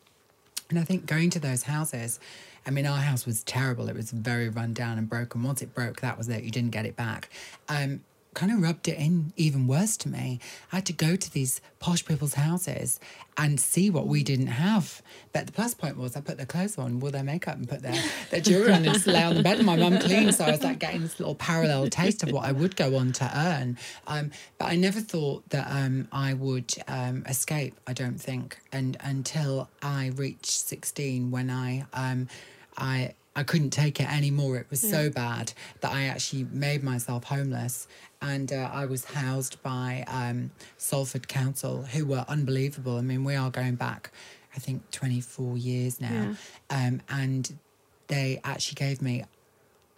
And 0.69 0.77
I 0.79 0.83
think 0.83 1.07
going 1.07 1.31
to 1.31 1.39
those 1.39 1.63
houses, 1.63 2.19
I 2.67 2.71
mean, 2.71 2.87
our 2.87 2.99
house 2.99 3.25
was 3.25 3.45
terrible. 3.45 3.89
It 3.89 3.95
was 3.95 4.11
very 4.11 4.49
run 4.49 4.73
down 4.75 4.99
and 4.99 5.09
broken. 5.09 5.43
Once 5.43 5.63
it 5.63 5.73
broke, 5.73 6.01
that 6.01 6.19
was 6.19 6.29
it. 6.29 6.43
You 6.43 6.51
didn't 6.51 6.73
get 6.73 6.85
it 6.85 6.97
back. 6.97 7.31
Um, 7.69 8.01
kind 8.37 8.53
of 8.53 8.61
rubbed 8.61 8.87
it 8.87 8.99
in 8.99 9.33
even 9.37 9.67
worse 9.67 9.97
to 9.97 10.11
me. 10.11 10.39
I 10.71 10.77
had 10.77 10.87
to 10.87 10.93
go 10.93 11.17
to 11.17 11.33
these 11.33 11.63
posh 11.79 12.05
people's 12.05 12.35
houses 12.35 13.01
and 13.39 13.59
see 13.59 13.89
what 13.89 14.07
we 14.07 14.23
didn't 14.23 14.49
have. 14.49 15.01
But 15.33 15.47
the 15.47 15.53
plus 15.53 15.73
point 15.73 15.97
was 15.97 16.17
I 16.17 16.21
put 16.21 16.37
their 16.37 16.47
clothes 16.47 16.77
on, 16.77 17.01
wore 17.01 17.11
their 17.11 17.25
makeup 17.25 17.57
and 17.57 17.67
put 17.67 17.81
their, 17.81 17.99
their 18.31 18.41
jewelry 18.41 18.73
on 18.73 18.85
and 18.85 18.93
just 18.93 19.07
lay 19.07 19.23
on 19.23 19.37
the 19.37 19.43
bed. 19.43 19.57
And 19.57 19.67
my 19.67 19.77
mum 19.77 19.99
cleaned. 19.99 20.35
So 20.35 20.45
I 20.45 20.51
was 20.51 20.63
like 20.63 20.79
getting 20.79 21.01
this 21.01 21.19
little 21.19 21.35
parallel 21.35 21.89
taste 21.89 22.23
of 22.23 22.31
what 22.31 22.45
I 22.45 22.53
would 22.53 22.77
go 22.77 22.97
on 22.97 23.13
to 23.13 23.31
earn. 23.35 23.79
Um, 24.07 24.31
but 24.59 24.67
I 24.67 24.77
never 24.77 25.01
thought 25.01 25.49
that 25.49 25.67
um, 25.71 26.07
I 26.13 26.35
would 26.35 26.75
um, 26.89 27.25
escape, 27.27 27.75
I 27.87 27.95
don't 27.95 28.21
think, 28.21 28.59
and 28.71 28.99
until 29.01 29.71
I 29.83 30.09
reached 30.09 30.47
16 30.47 31.31
when 31.31 31.49
I 31.49 31.87
um, 31.95 32.29
I 32.77 33.15
I 33.35 33.43
couldn't 33.43 33.71
take 33.71 34.01
it 34.01 34.11
anymore. 34.11 34.57
It 34.57 34.67
was 34.71 34.81
so 34.81 35.11
bad 35.11 35.53
that 35.81 35.93
I 35.93 36.05
actually 36.05 36.45
made 36.45 36.83
myself 36.83 37.25
homeless, 37.25 37.87
and 38.23 38.51
uh, 38.51 38.71
I 38.73 38.87
was 38.87 39.05
housed 39.05 39.63
by 39.63 40.05
um, 40.09 40.51
Salford 40.79 41.29
Council, 41.29 41.83
who 41.83 42.07
were 42.07 42.25
unbelievable. 42.29 42.97
I 42.97 43.03
mean, 43.03 43.25
we 43.25 43.35
are 43.35 43.51
going 43.51 43.75
back, 43.75 44.11
I 44.55 44.59
think, 44.59 44.91
twenty 44.91 45.21
four 45.21 45.59
years 45.59 46.01
now, 46.01 46.35
um, 46.71 47.03
and 47.11 47.59
they 48.07 48.41
actually 48.43 48.77
gave 48.77 49.03
me 49.03 49.25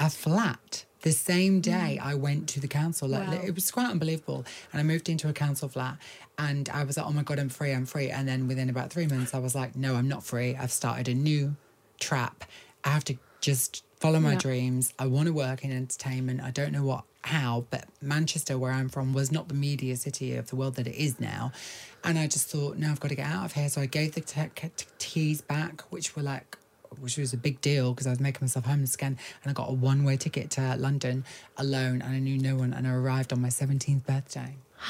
a 0.00 0.10
flat. 0.10 0.84
The 1.02 1.12
same 1.12 1.60
day 1.60 2.00
I 2.02 2.14
went 2.14 2.48
to 2.48 2.60
the 2.60 2.66
council, 2.66 3.06
like, 3.08 3.28
Wow. 3.28 3.40
it 3.46 3.54
was 3.54 3.70
quite 3.70 3.88
unbelievable. 3.88 4.44
And 4.72 4.80
I 4.80 4.82
moved 4.82 5.08
into 5.08 5.28
a 5.28 5.32
council 5.32 5.68
flat, 5.68 5.96
and 6.38 6.68
I 6.70 6.82
was 6.82 6.96
like, 6.96 7.06
"Oh 7.06 7.12
my 7.12 7.22
god, 7.22 7.38
I'm 7.38 7.48
free, 7.50 7.70
I'm 7.72 7.86
free." 7.86 8.10
And 8.10 8.26
then 8.26 8.48
within 8.48 8.68
about 8.68 8.90
three 8.92 9.06
months, 9.06 9.32
I 9.32 9.38
was 9.38 9.54
like, 9.54 9.76
"No, 9.76 9.94
I'm 9.94 10.08
not 10.08 10.24
free. 10.24 10.56
I've 10.56 10.72
started 10.72 11.06
a 11.08 11.14
new 11.14 11.54
trap. 12.00 12.44
I 12.84 12.90
have 12.90 13.04
to 13.04 13.16
just 13.40 13.84
follow 14.00 14.20
my 14.20 14.32
Yeah. 14.32 14.38
dreams. 14.38 14.92
I 14.98 15.06
want 15.06 15.26
to 15.26 15.32
work 15.32 15.64
in 15.64 15.72
entertainment. 15.72 16.40
I 16.40 16.50
don't 16.50 16.72
know 16.72 16.84
what 16.84 17.04
how, 17.24 17.66
but 17.70 17.86
Manchester, 18.00 18.56
where 18.56 18.72
I'm 18.72 18.88
from, 18.88 19.12
was 19.12 19.30
not 19.30 19.48
the 19.48 19.54
media 19.54 19.96
city 19.96 20.34
of 20.36 20.48
the 20.48 20.56
world 20.56 20.76
that 20.76 20.86
it 20.86 20.94
is 20.94 21.18
now. 21.20 21.52
And 22.04 22.18
I 22.18 22.26
just 22.26 22.48
thought, 22.48 22.78
no, 22.78 22.90
I've 22.90 23.00
got 23.00 23.08
to 23.08 23.16
get 23.16 23.26
out 23.26 23.44
of 23.44 23.52
here. 23.52 23.68
So 23.68 23.80
I 23.82 23.86
gave 23.86 24.14
the 24.14 24.20
te- 24.22 24.48
t- 24.54 24.86
keys 24.98 25.40
back, 25.42 25.82
which 25.90 26.14
were 26.16 26.22
like, 26.22 26.56
which 27.00 27.18
was 27.18 27.32
a 27.34 27.36
big 27.36 27.60
deal 27.60 27.92
because 27.92 28.06
I 28.06 28.10
was 28.10 28.20
making 28.20 28.40
myself 28.42 28.64
homeless 28.64 28.94
again. 28.94 29.18
And 29.42 29.50
I 29.50 29.52
got 29.52 29.68
a 29.68 29.72
one 29.72 30.04
way 30.04 30.16
ticket 30.16 30.48
to 30.52 30.76
London 30.76 31.24
alone, 31.58 32.00
and 32.00 32.14
I 32.14 32.18
knew 32.18 32.38
no 32.38 32.54
one. 32.56 32.72
And 32.72 32.86
I 32.86 32.92
arrived 32.92 33.32
on 33.32 33.42
my 33.42 33.48
17th 33.48 34.06
birthday. 34.06 34.56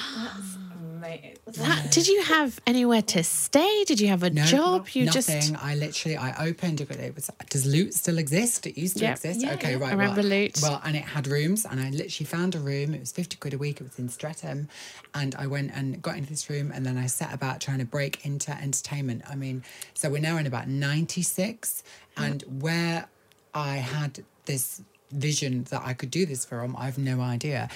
Mate, 1.01 1.39
That, 1.47 1.91
did 1.93 2.09
you 2.09 2.23
have 2.25 2.61
anywhere 2.67 3.03
to 3.03 3.23
stay? 3.23 3.85
Did 3.85 4.01
you 4.01 4.09
have 4.09 4.23
a 4.23 4.31
No, 4.31 4.45
job? 4.45 4.89
You 4.93 5.05
nothing. 5.05 5.41
just 5.41 5.65
I 5.65 5.75
literally 5.75 6.17
I 6.17 6.47
opened 6.49 6.81
it. 6.81 6.91
It 6.91 7.15
was 7.15 7.31
does 7.51 7.67
Loot 7.67 7.95
still 7.95 8.19
exist? 8.19 8.67
It 8.67 8.77
used 8.77 8.97
to 8.99 9.05
Yep. 9.05 9.13
exist. 9.17 9.41
Yeah, 9.43 9.53
okay, 9.55 9.73
yeah. 9.73 9.79
right. 9.79 9.89
I 9.89 9.93
remember 9.93 10.23
well, 10.23 10.31
Loot. 10.31 10.59
Well, 10.61 10.81
and 10.85 10.97
it 10.97 11.05
had 11.05 11.27
rooms, 11.27 11.65
and 11.65 11.81
I 11.81 11.91
literally 11.91 12.27
found 12.27 12.55
a 12.55 12.59
room. 12.59 12.95
It 12.95 13.01
was 13.01 13.13
fifty 13.13 13.37
quid 13.37 13.55
a 13.55 13.59
week. 13.59 13.81
It 13.81 13.85
was 13.85 13.99
in 13.99 14.09
Streatham, 14.09 14.69
and 15.15 15.35
I 15.37 15.47
went 15.47 15.71
and 15.75 16.03
got 16.03 16.17
into 16.17 16.31
this 16.31 16.51
room, 16.51 16.73
and 16.75 16.85
then 16.85 16.99
I 16.99 17.07
set 17.07 17.33
about 17.33 17.61
trying 17.61 17.79
to 17.79 17.85
break 17.85 18.25
into 18.27 18.51
entertainment. 18.51 19.23
I 19.29 19.35
mean, 19.37 19.63
so 19.95 20.11
we're 20.11 20.21
now 20.21 20.37
in 20.39 20.47
about 20.47 20.69
ninety 20.69 21.23
six, 21.23 21.83
and 22.17 22.43
where 22.61 23.07
I 23.55 23.77
had 23.77 24.25
this 24.47 24.83
vision 25.13 25.65
that 25.71 25.83
I 25.85 25.95
could 25.95 26.11
do 26.11 26.27
this 26.27 26.45
from, 26.45 26.77
I 26.77 26.85
have 26.87 26.99
no 26.99 27.21
idea. 27.21 27.69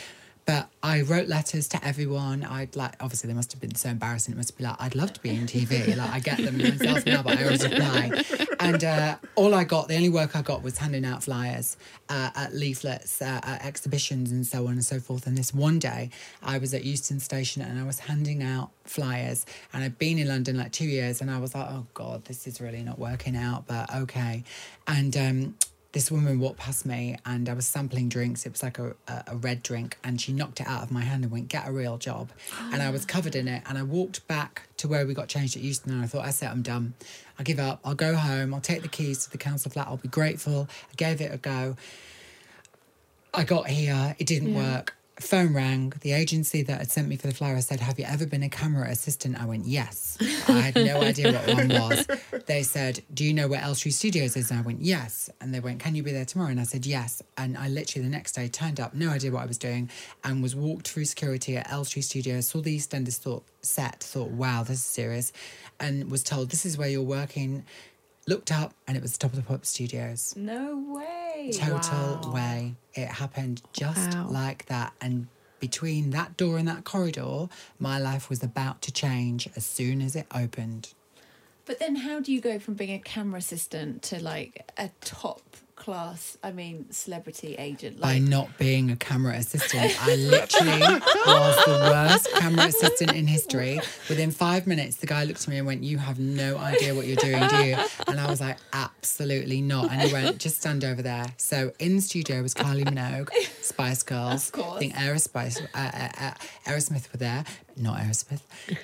But 0.44 0.68
I 0.82 1.02
wrote 1.02 1.28
letters 1.28 1.68
to 1.68 1.84
everyone. 1.86 2.42
I'd 2.42 2.74
like, 2.74 2.94
obviously, 3.00 3.28
they 3.28 3.34
must 3.34 3.52
have 3.52 3.60
been 3.60 3.76
so 3.76 3.90
embarrassing. 3.90 4.34
It 4.34 4.36
must 4.36 4.58
be 4.58 4.64
like, 4.64 4.74
I'd 4.80 4.96
love 4.96 5.12
to 5.12 5.20
be 5.20 5.30
in 5.30 5.46
TV. 5.46 5.96
Like, 5.96 6.10
I 6.10 6.18
get 6.18 6.38
them 6.38 6.58
myself 6.58 7.06
now, 7.06 7.22
but 7.22 7.38
I 7.38 7.44
always 7.44 7.62
reply. 7.62 8.24
And 8.58 8.82
uh, 8.82 9.16
all 9.36 9.54
I 9.54 9.62
got, 9.62 9.86
the 9.86 9.94
only 9.94 10.08
work 10.08 10.34
I 10.34 10.42
got 10.42 10.62
was 10.62 10.78
handing 10.78 11.04
out 11.04 11.22
flyers 11.22 11.76
uh, 12.08 12.30
at 12.34 12.54
leaflets, 12.54 13.22
uh, 13.22 13.40
at 13.42 13.64
exhibitions, 13.64 14.32
and 14.32 14.44
so 14.44 14.66
on 14.66 14.72
and 14.72 14.84
so 14.84 14.98
forth. 14.98 15.28
And 15.28 15.38
this 15.38 15.54
one 15.54 15.78
day, 15.78 16.10
I 16.42 16.58
was 16.58 16.74
at 16.74 16.84
Euston 16.84 17.20
Station 17.20 17.62
and 17.62 17.78
I 17.78 17.84
was 17.84 18.00
handing 18.00 18.42
out 18.42 18.70
flyers. 18.84 19.46
And 19.72 19.84
I'd 19.84 19.98
been 19.98 20.18
in 20.18 20.26
London 20.26 20.56
like 20.56 20.72
two 20.72 20.86
years, 20.86 21.20
and 21.20 21.30
I 21.30 21.38
was 21.38 21.54
like, 21.54 21.68
oh 21.70 21.86
God, 21.94 22.24
this 22.24 22.48
is 22.48 22.60
really 22.60 22.82
not 22.82 22.98
working 22.98 23.36
out, 23.36 23.68
but 23.68 23.94
okay. 23.94 24.42
And, 24.88 25.16
um, 25.16 25.54
this 25.92 26.10
woman 26.10 26.40
walked 26.40 26.58
past 26.58 26.86
me 26.86 27.16
and 27.26 27.48
I 27.48 27.52
was 27.52 27.66
sampling 27.66 28.08
drinks. 28.08 28.46
It 28.46 28.52
was 28.52 28.62
like 28.62 28.78
a, 28.78 28.94
a, 29.08 29.36
red 29.36 29.62
drink, 29.62 29.98
and 30.02 30.20
she 30.20 30.32
knocked 30.32 30.60
it 30.60 30.66
out 30.66 30.82
of 30.82 30.90
my 30.90 31.02
hand 31.02 31.22
and 31.22 31.30
went, 31.30 31.48
Get 31.48 31.68
a 31.68 31.72
real 31.72 31.98
job. 31.98 32.30
And 32.72 32.82
I 32.82 32.90
was 32.90 33.04
covered 33.04 33.36
in 33.36 33.46
it. 33.46 33.62
And 33.68 33.76
I 33.76 33.82
walked 33.82 34.26
back 34.26 34.62
to 34.78 34.88
where 34.88 35.06
we 35.06 35.12
got 35.12 35.28
changed 35.28 35.56
at 35.56 35.62
Euston, 35.62 35.92
and 35.92 36.02
I 36.02 36.06
thought, 36.06 36.24
I 36.24 36.30
said, 36.30 36.50
I'm 36.50 36.62
done. 36.62 36.94
I 37.38 37.42
give 37.42 37.58
up. 37.58 37.80
I'll 37.84 37.94
go 37.94 38.14
home. 38.14 38.54
I'll 38.54 38.60
take 38.60 38.82
the 38.82 38.88
keys 38.88 39.24
to 39.24 39.30
the 39.30 39.38
council 39.38 39.70
flat. 39.70 39.86
I'll 39.86 39.98
be 39.98 40.08
grateful. 40.08 40.68
I 40.90 40.94
gave 40.96 41.20
it 41.20 41.32
a 41.32 41.36
go. 41.36 41.76
I 43.34 43.44
got 43.44 43.68
here, 43.68 44.14
it 44.18 44.26
didn't 44.26 44.54
work. 44.54 44.94
Phone 45.22 45.54
rang. 45.54 45.92
The 46.00 46.12
agency 46.12 46.62
that 46.62 46.78
had 46.78 46.90
sent 46.90 47.08
me 47.08 47.16
for 47.16 47.26
the 47.26 47.34
flyer 47.34 47.60
said, 47.60 47.80
Have 47.80 47.98
you 47.98 48.04
ever 48.06 48.26
been 48.26 48.42
a 48.42 48.48
camera 48.48 48.88
assistant? 48.90 49.40
I 49.40 49.46
went, 49.46 49.66
Yes. 49.66 50.18
I 50.48 50.52
had 50.52 50.74
no 50.74 51.00
idea 51.02 51.32
what 51.32 51.54
one 51.54 51.68
was. 51.68 52.06
They 52.46 52.62
said, 52.62 53.02
Do 53.12 53.24
you 53.24 53.32
know 53.32 53.48
where 53.48 53.60
Elstree 53.60 53.90
Studios 53.90 54.36
is? 54.36 54.50
And 54.50 54.60
I 54.60 54.62
went, 54.62 54.82
Yes. 54.82 55.30
And 55.40 55.54
they 55.54 55.60
went, 55.60 55.80
Can 55.80 55.94
you 55.94 56.02
be 56.02 56.12
there 56.12 56.24
tomorrow? 56.24 56.50
And 56.50 56.60
I 56.60 56.64
said, 56.64 56.84
Yes. 56.84 57.22
And 57.38 57.56
I 57.56 57.68
literally 57.68 58.04
the 58.06 58.10
next 58.12 58.32
day 58.32 58.48
turned 58.48 58.80
up, 58.80 58.94
no 58.94 59.10
idea 59.10 59.30
what 59.30 59.42
I 59.42 59.46
was 59.46 59.58
doing, 59.58 59.90
and 60.24 60.42
was 60.42 60.54
walked 60.54 60.88
through 60.88 61.06
security 61.06 61.56
at 61.56 61.70
Elstree 61.70 62.02
Studios, 62.02 62.48
saw 62.48 62.60
the 62.60 62.76
EastEnders 62.76 63.18
thought, 63.18 63.44
set, 63.62 64.00
thought, 64.02 64.30
Wow, 64.30 64.62
this 64.64 64.78
is 64.78 64.84
serious, 64.84 65.32
and 65.80 66.10
was 66.10 66.22
told, 66.22 66.50
This 66.50 66.66
is 66.66 66.76
where 66.76 66.88
you're 66.88 67.02
working. 67.02 67.64
Looked 68.28 68.52
up, 68.52 68.72
and 68.86 68.96
it 68.96 69.02
was 69.02 69.18
Top 69.18 69.32
of 69.32 69.36
the 69.36 69.42
Pop 69.42 69.66
Studios. 69.66 70.34
No 70.36 70.78
way. 70.94 71.50
Total 71.52 72.32
way. 72.32 72.76
It 72.94 73.08
happened 73.08 73.62
just 73.72 74.12
Wow. 74.14 74.28
like 74.28 74.66
that. 74.66 74.92
And 75.00 75.26
between 75.58 76.10
that 76.10 76.36
door 76.36 76.56
and 76.56 76.68
that 76.68 76.84
corridor, 76.84 77.48
my 77.80 77.98
life 77.98 78.30
was 78.30 78.40
about 78.42 78.80
to 78.82 78.92
change 78.92 79.48
as 79.56 79.66
soon 79.66 80.00
as 80.00 80.14
it 80.14 80.26
opened. 80.32 80.94
But 81.64 81.80
then, 81.80 81.96
how 81.96 82.20
do 82.20 82.32
you 82.32 82.40
go 82.40 82.60
from 82.60 82.74
being 82.74 82.92
a 82.92 82.98
camera 83.00 83.38
assistant 83.38 84.02
to 84.04 84.22
like 84.22 84.70
a 84.76 84.90
top 85.00 85.42
class? 85.82 86.38
I 86.44 86.52
mean, 86.52 86.86
celebrity 86.92 87.56
agent. 87.56 88.00
By 88.00 88.18
not 88.18 88.56
being 88.56 88.92
a 88.92 88.96
camera 88.96 89.34
assistant, 89.34 89.92
I 90.00 90.14
literally 90.14 90.80
was 91.26 91.64
the 91.64 91.78
worst 91.90 92.32
camera 92.36 92.66
assistant 92.66 93.12
in 93.12 93.26
history. 93.26 93.80
Within 94.08 94.30
five 94.30 94.68
minutes, 94.68 94.96
the 94.96 95.08
guy 95.08 95.24
looked 95.24 95.42
at 95.42 95.48
me 95.48 95.58
and 95.58 95.66
went, 95.66 95.82
You 95.82 95.98
have 95.98 96.20
no 96.20 96.56
idea 96.58 96.94
what 96.94 97.06
you're 97.06 97.16
doing, 97.16 97.46
do 97.48 97.56
you? 97.64 97.76
And 98.06 98.20
I 98.20 98.30
was 98.30 98.40
like, 98.40 98.58
Absolutely 98.72 99.60
not. 99.60 99.90
And 99.90 100.02
he 100.02 100.12
went, 100.12 100.38
Just 100.38 100.60
stand 100.60 100.84
over 100.84 101.02
there. 101.02 101.26
So 101.36 101.72
in 101.80 101.96
the 101.96 102.02
studio 102.02 102.42
was 102.42 102.54
Kylie 102.54 102.84
Minogue, 102.84 103.30
Spice 103.60 104.04
Girls. 104.04 104.46
Of 104.48 104.52
course. 104.52 104.76
I 104.76 104.78
think 104.78 104.94
Aerospice, 104.94 105.60
uh, 105.74 105.78
uh, 105.78 106.08
uh, 106.20 106.70
Aerosmith 106.70 107.12
were 107.12 107.18
there. 107.18 107.44
Not 107.76 107.98
Aerosmith. 107.98 108.40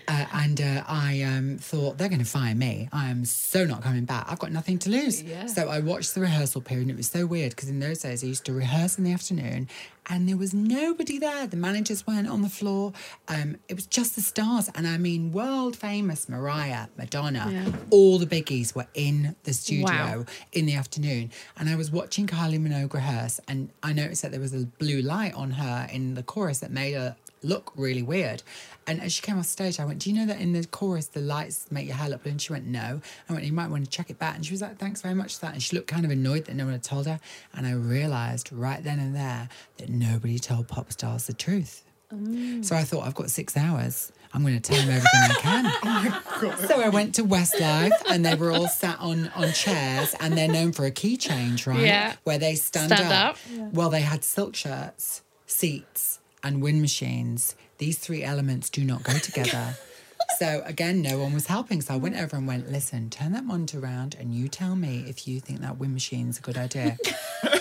Uh, 0.06 0.26
and 0.32 0.60
uh, 0.60 0.84
I 0.86 1.22
um, 1.22 1.58
thought, 1.58 1.98
They're 1.98 2.08
going 2.08 2.20
to 2.20 2.24
fire 2.24 2.54
me. 2.54 2.88
I 2.92 3.08
am 3.08 3.24
so 3.24 3.64
not 3.64 3.82
coming 3.82 4.04
back. 4.04 4.26
I've 4.28 4.38
got 4.38 4.52
nothing 4.52 4.78
to 4.80 4.90
lose. 4.90 5.22
Yeah. 5.22 5.46
So 5.46 5.68
I 5.68 5.80
watched 5.80 6.14
the 6.14 6.20
rehearsal 6.20 6.60
period 6.60 6.82
and 6.82 6.90
it 6.92 6.96
was 6.96 7.08
so 7.08 7.26
weird 7.26 7.50
because 7.50 7.68
in 7.68 7.80
those 7.80 8.00
days 8.00 8.24
I 8.24 8.26
used 8.26 8.44
to 8.46 8.52
rehearse 8.52 8.98
in 8.98 9.04
the 9.04 9.12
afternoon 9.12 9.68
and 10.08 10.28
there 10.28 10.36
was 10.36 10.54
nobody 10.54 11.18
there. 11.18 11.46
The 11.46 11.56
managers 11.56 12.06
weren't 12.06 12.28
on 12.28 12.42
the 12.42 12.48
floor. 12.48 12.92
Um, 13.28 13.56
it 13.68 13.74
was 13.74 13.86
just 13.86 14.14
the 14.14 14.20
stars. 14.22 14.70
And 14.74 14.86
I 14.86 14.98
mean, 14.98 15.32
world 15.32 15.76
famous 15.76 16.28
Mariah, 16.28 16.86
Madonna, 16.96 17.72
all 17.90 18.18
the 18.18 18.26
biggies 18.26 18.74
were 18.74 18.86
in 18.94 19.36
the 19.44 19.52
studio 19.52 19.84
Wow. 19.86 20.24
in 20.52 20.66
the 20.66 20.74
afternoon. 20.74 21.30
And 21.56 21.68
I 21.68 21.76
was 21.76 21.90
watching 21.90 22.26
Kylie 22.26 22.60
Minogue 22.60 22.94
rehearse 22.94 23.40
and 23.48 23.70
I 23.82 23.92
noticed 23.92 24.22
that 24.22 24.30
there 24.30 24.40
was 24.40 24.54
a 24.54 24.64
blue 24.78 25.02
light 25.02 25.34
on 25.34 25.52
her 25.52 25.88
in 25.92 26.14
the 26.14 26.22
chorus 26.22 26.58
that 26.60 26.70
made 26.70 26.94
her 26.94 27.16
look 27.42 27.72
really 27.76 28.02
weird. 28.02 28.42
And 28.88 29.00
as 29.00 29.12
she 29.12 29.22
came 29.22 29.38
off 29.38 29.46
stage, 29.46 29.78
I 29.78 29.84
went, 29.84 30.00
Do 30.00 30.10
you 30.10 30.16
know 30.16 30.26
that 30.26 30.40
in 30.40 30.52
the 30.54 30.66
chorus 30.66 31.06
the 31.08 31.20
lights 31.20 31.66
make 31.70 31.86
your 31.86 31.94
hair 31.94 32.08
look 32.08 32.22
blue? 32.22 32.32
And 32.32 32.40
she 32.42 32.52
went, 32.52 32.66
No. 32.66 33.00
I 33.28 33.32
went, 33.32 33.44
You 33.44 33.52
might 33.52 33.68
want 33.70 33.84
to 33.84 33.90
check 33.90 34.08
it 34.10 34.18
back. 34.18 34.34
And 34.34 34.44
she 34.44 34.52
was 34.52 34.62
like, 34.62 34.78
Thanks 34.78 35.02
very 35.02 35.14
much 35.14 35.34
for 35.34 35.42
that. 35.42 35.52
And 35.52 35.62
she 35.62 35.76
looked 35.76 35.88
kind 35.88 36.04
of 36.04 36.10
annoyed 36.10 36.46
that 36.46 36.56
no 36.56 36.64
one 36.64 36.72
had 36.72 36.82
told 36.82 37.06
her. 37.06 37.20
And 37.54 37.66
I 37.66 37.72
realised 37.72 38.50
right 38.52 38.82
then 38.82 38.98
and 38.98 39.14
there 39.14 39.50
that 39.76 39.88
nobody 39.98 40.38
told 40.38 40.68
pop 40.68 40.92
stars 40.92 41.26
the 41.26 41.32
truth. 41.32 41.84
Mm. 42.12 42.64
So 42.64 42.74
I 42.74 42.84
thought, 42.84 43.06
I've 43.06 43.14
got 43.14 43.30
six 43.30 43.56
hours. 43.56 44.12
I'm 44.32 44.42
going 44.42 44.60
to 44.60 44.60
tell 44.60 44.78
them 44.80 44.88
everything 44.90 45.20
I 45.22 45.34
can. 45.40 46.22
Oh 46.40 46.66
so 46.68 46.80
I 46.80 46.88
went 46.88 47.16
to 47.16 47.24
Westlife 47.24 47.90
and 48.08 48.24
they 48.24 48.36
were 48.36 48.52
all 48.52 48.68
sat 48.68 49.00
on, 49.00 49.28
on 49.34 49.52
chairs 49.52 50.14
and 50.20 50.38
they're 50.38 50.46
known 50.46 50.70
for 50.70 50.84
a 50.84 50.90
key 50.92 51.16
change, 51.16 51.66
right? 51.66 51.80
Yeah. 51.80 52.14
Where 52.22 52.38
they 52.38 52.54
stand, 52.54 52.92
Stand 52.92 53.12
up. 53.12 53.30
up. 53.34 53.72
Well, 53.72 53.90
they 53.90 54.02
had 54.02 54.22
silk 54.22 54.54
shirts, 54.54 55.22
seats, 55.46 56.20
and 56.44 56.62
wind 56.62 56.80
machines. 56.80 57.56
These 57.78 57.98
three 57.98 58.22
elements 58.22 58.70
do 58.70 58.84
not 58.84 59.02
go 59.02 59.14
together. 59.18 59.74
so 60.38 60.62
again, 60.64 61.02
no 61.02 61.18
one 61.18 61.34
was 61.34 61.46
helping. 61.48 61.80
So 61.80 61.94
I 61.94 61.96
went 61.96 62.16
over 62.16 62.36
and 62.36 62.46
went, 62.46 62.70
listen, 62.70 63.10
turn 63.10 63.32
that 63.32 63.44
monitor 63.44 63.80
around 63.80 64.14
and 64.20 64.32
you 64.32 64.46
tell 64.46 64.76
me 64.76 65.04
if 65.08 65.26
you 65.26 65.40
think 65.40 65.60
that 65.62 65.78
wind 65.78 65.94
machine's 65.94 66.38
a 66.38 66.42
good 66.42 66.56
idea. 66.56 66.96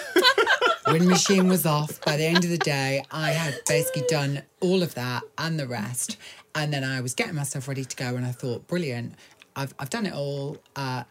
wind 0.91 1.07
machine 1.07 1.47
was 1.47 1.65
off. 1.65 2.01
By 2.01 2.17
the 2.17 2.25
end 2.25 2.43
of 2.43 2.49
the 2.49 2.57
day, 2.57 3.03
I 3.11 3.31
had 3.31 3.59
basically 3.67 4.03
done 4.07 4.41
all 4.59 4.83
of 4.83 4.95
that 4.95 5.23
and 5.37 5.59
the 5.59 5.67
rest. 5.67 6.17
And 6.55 6.73
then 6.73 6.83
I 6.83 7.01
was 7.01 7.13
getting 7.13 7.35
myself 7.35 7.67
ready 7.67 7.85
to 7.85 7.95
go 7.95 8.15
and 8.15 8.25
I 8.25 8.31
thought, 8.31 8.67
brilliant. 8.67 9.13
I've, 9.55 9.73
I've 9.79 9.89
done 9.89 10.05
it 10.05 10.13
all. 10.13 10.57
Uh, 10.75 11.03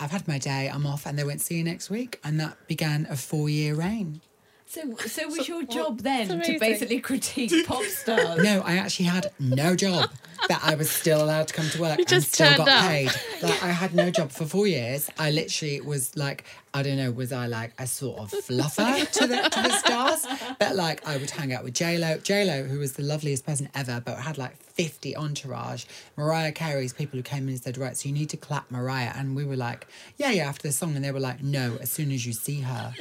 I've 0.00 0.10
had 0.10 0.26
my 0.28 0.38
day. 0.38 0.70
I'm 0.72 0.86
off. 0.86 1.06
And 1.06 1.18
they 1.18 1.24
went, 1.24 1.40
see 1.40 1.56
you 1.56 1.64
next 1.64 1.90
week. 1.90 2.20
And 2.24 2.38
that 2.40 2.66
began 2.68 3.06
a 3.10 3.16
four 3.16 3.48
year 3.48 3.74
reign. 3.74 4.20
so, 4.66 4.94
so 5.06 5.28
was 5.28 5.48
your 5.48 5.62
job 5.64 6.00
then 6.00 6.28
to 6.40 6.58
basically 6.58 7.00
critique 7.00 7.66
pop 7.66 7.84
stars? 7.84 8.42
No, 8.42 8.60
I 8.62 8.76
actually 8.76 9.06
had 9.06 9.30
no 9.38 9.74
job. 9.76 10.10
That 10.48 10.60
I 10.62 10.74
was 10.74 10.90
still 10.90 11.22
allowed 11.22 11.48
to 11.48 11.54
come 11.54 11.68
to 11.70 11.80
work 11.80 11.98
and 11.98 12.08
just 12.08 12.34
still 12.34 12.56
got 12.56 12.68
up. 12.68 12.88
paid. 12.88 13.10
Like 13.42 13.62
I 13.62 13.68
had 13.68 13.94
no 13.94 14.10
job 14.10 14.30
for 14.30 14.44
four 14.44 14.66
years. 14.66 15.08
I 15.18 15.30
literally 15.30 15.80
was 15.80 16.16
like, 16.16 16.44
I 16.72 16.82
don't 16.82 16.96
know, 16.96 17.10
was 17.10 17.32
I 17.32 17.46
like 17.46 17.72
a 17.78 17.86
sort 17.86 18.18
of 18.18 18.30
fluffer 18.30 19.10
to 19.10 19.26
the 19.26 19.36
to 19.36 19.62
the 19.62 19.70
stars? 19.78 20.26
But 20.58 20.76
like 20.76 21.06
I 21.06 21.16
would 21.16 21.30
hang 21.30 21.52
out 21.52 21.64
with 21.64 21.74
J 21.74 21.98
Lo, 21.98 22.18
J 22.18 22.44
Lo, 22.44 22.64
who 22.64 22.78
was 22.78 22.94
the 22.94 23.02
loveliest 23.02 23.46
person 23.46 23.68
ever, 23.74 24.02
but 24.04 24.18
had 24.18 24.38
like 24.38 24.56
fifty 24.56 25.16
entourage. 25.16 25.84
Mariah 26.16 26.52
Carey's 26.52 26.92
people 26.92 27.16
who 27.16 27.22
came 27.22 27.44
in 27.44 27.50
and 27.50 27.62
said, 27.62 27.78
right, 27.78 27.96
so 27.96 28.08
you 28.08 28.14
need 28.14 28.30
to 28.30 28.36
clap 28.36 28.70
Mariah, 28.70 29.12
and 29.14 29.36
we 29.36 29.44
were 29.44 29.56
like, 29.56 29.86
yeah, 30.16 30.30
yeah, 30.30 30.48
after 30.48 30.66
the 30.68 30.72
song, 30.72 30.96
and 30.96 31.04
they 31.04 31.12
were 31.12 31.20
like, 31.20 31.42
no, 31.42 31.78
as 31.80 31.90
soon 31.92 32.10
as 32.12 32.26
you 32.26 32.32
see 32.32 32.60
her. 32.60 32.92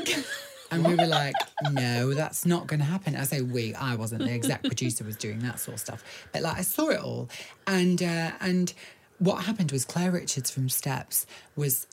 And 0.73 0.87
we 0.87 0.95
were 0.95 1.05
like, 1.05 1.35
no, 1.71 2.15
that's 2.15 2.47
not 2.47 2.65
going 2.65 2.79
to 2.79 2.85
happen. 2.85 3.15
I 3.15 3.25
say 3.25 3.41
we, 3.41 3.75
I 3.75 3.93
wasn't. 3.93 4.23
The 4.23 4.31
exec 4.31 4.63
producer 4.63 5.03
was 5.03 5.15
doing 5.15 5.37
that 5.39 5.59
sort 5.59 5.75
of 5.75 5.81
stuff. 5.81 6.03
But 6.31 6.41
like, 6.41 6.57
I 6.57 6.61
saw 6.61 6.89
it 6.89 6.99
all, 6.99 7.29
and 7.67 8.01
uh, 8.01 8.31
and 8.39 8.73
what 9.19 9.43
happened 9.43 9.71
was 9.71 9.85
Claire 9.85 10.11
Richards 10.11 10.49
from 10.49 10.69
Steps 10.69 11.27
was 11.55 11.85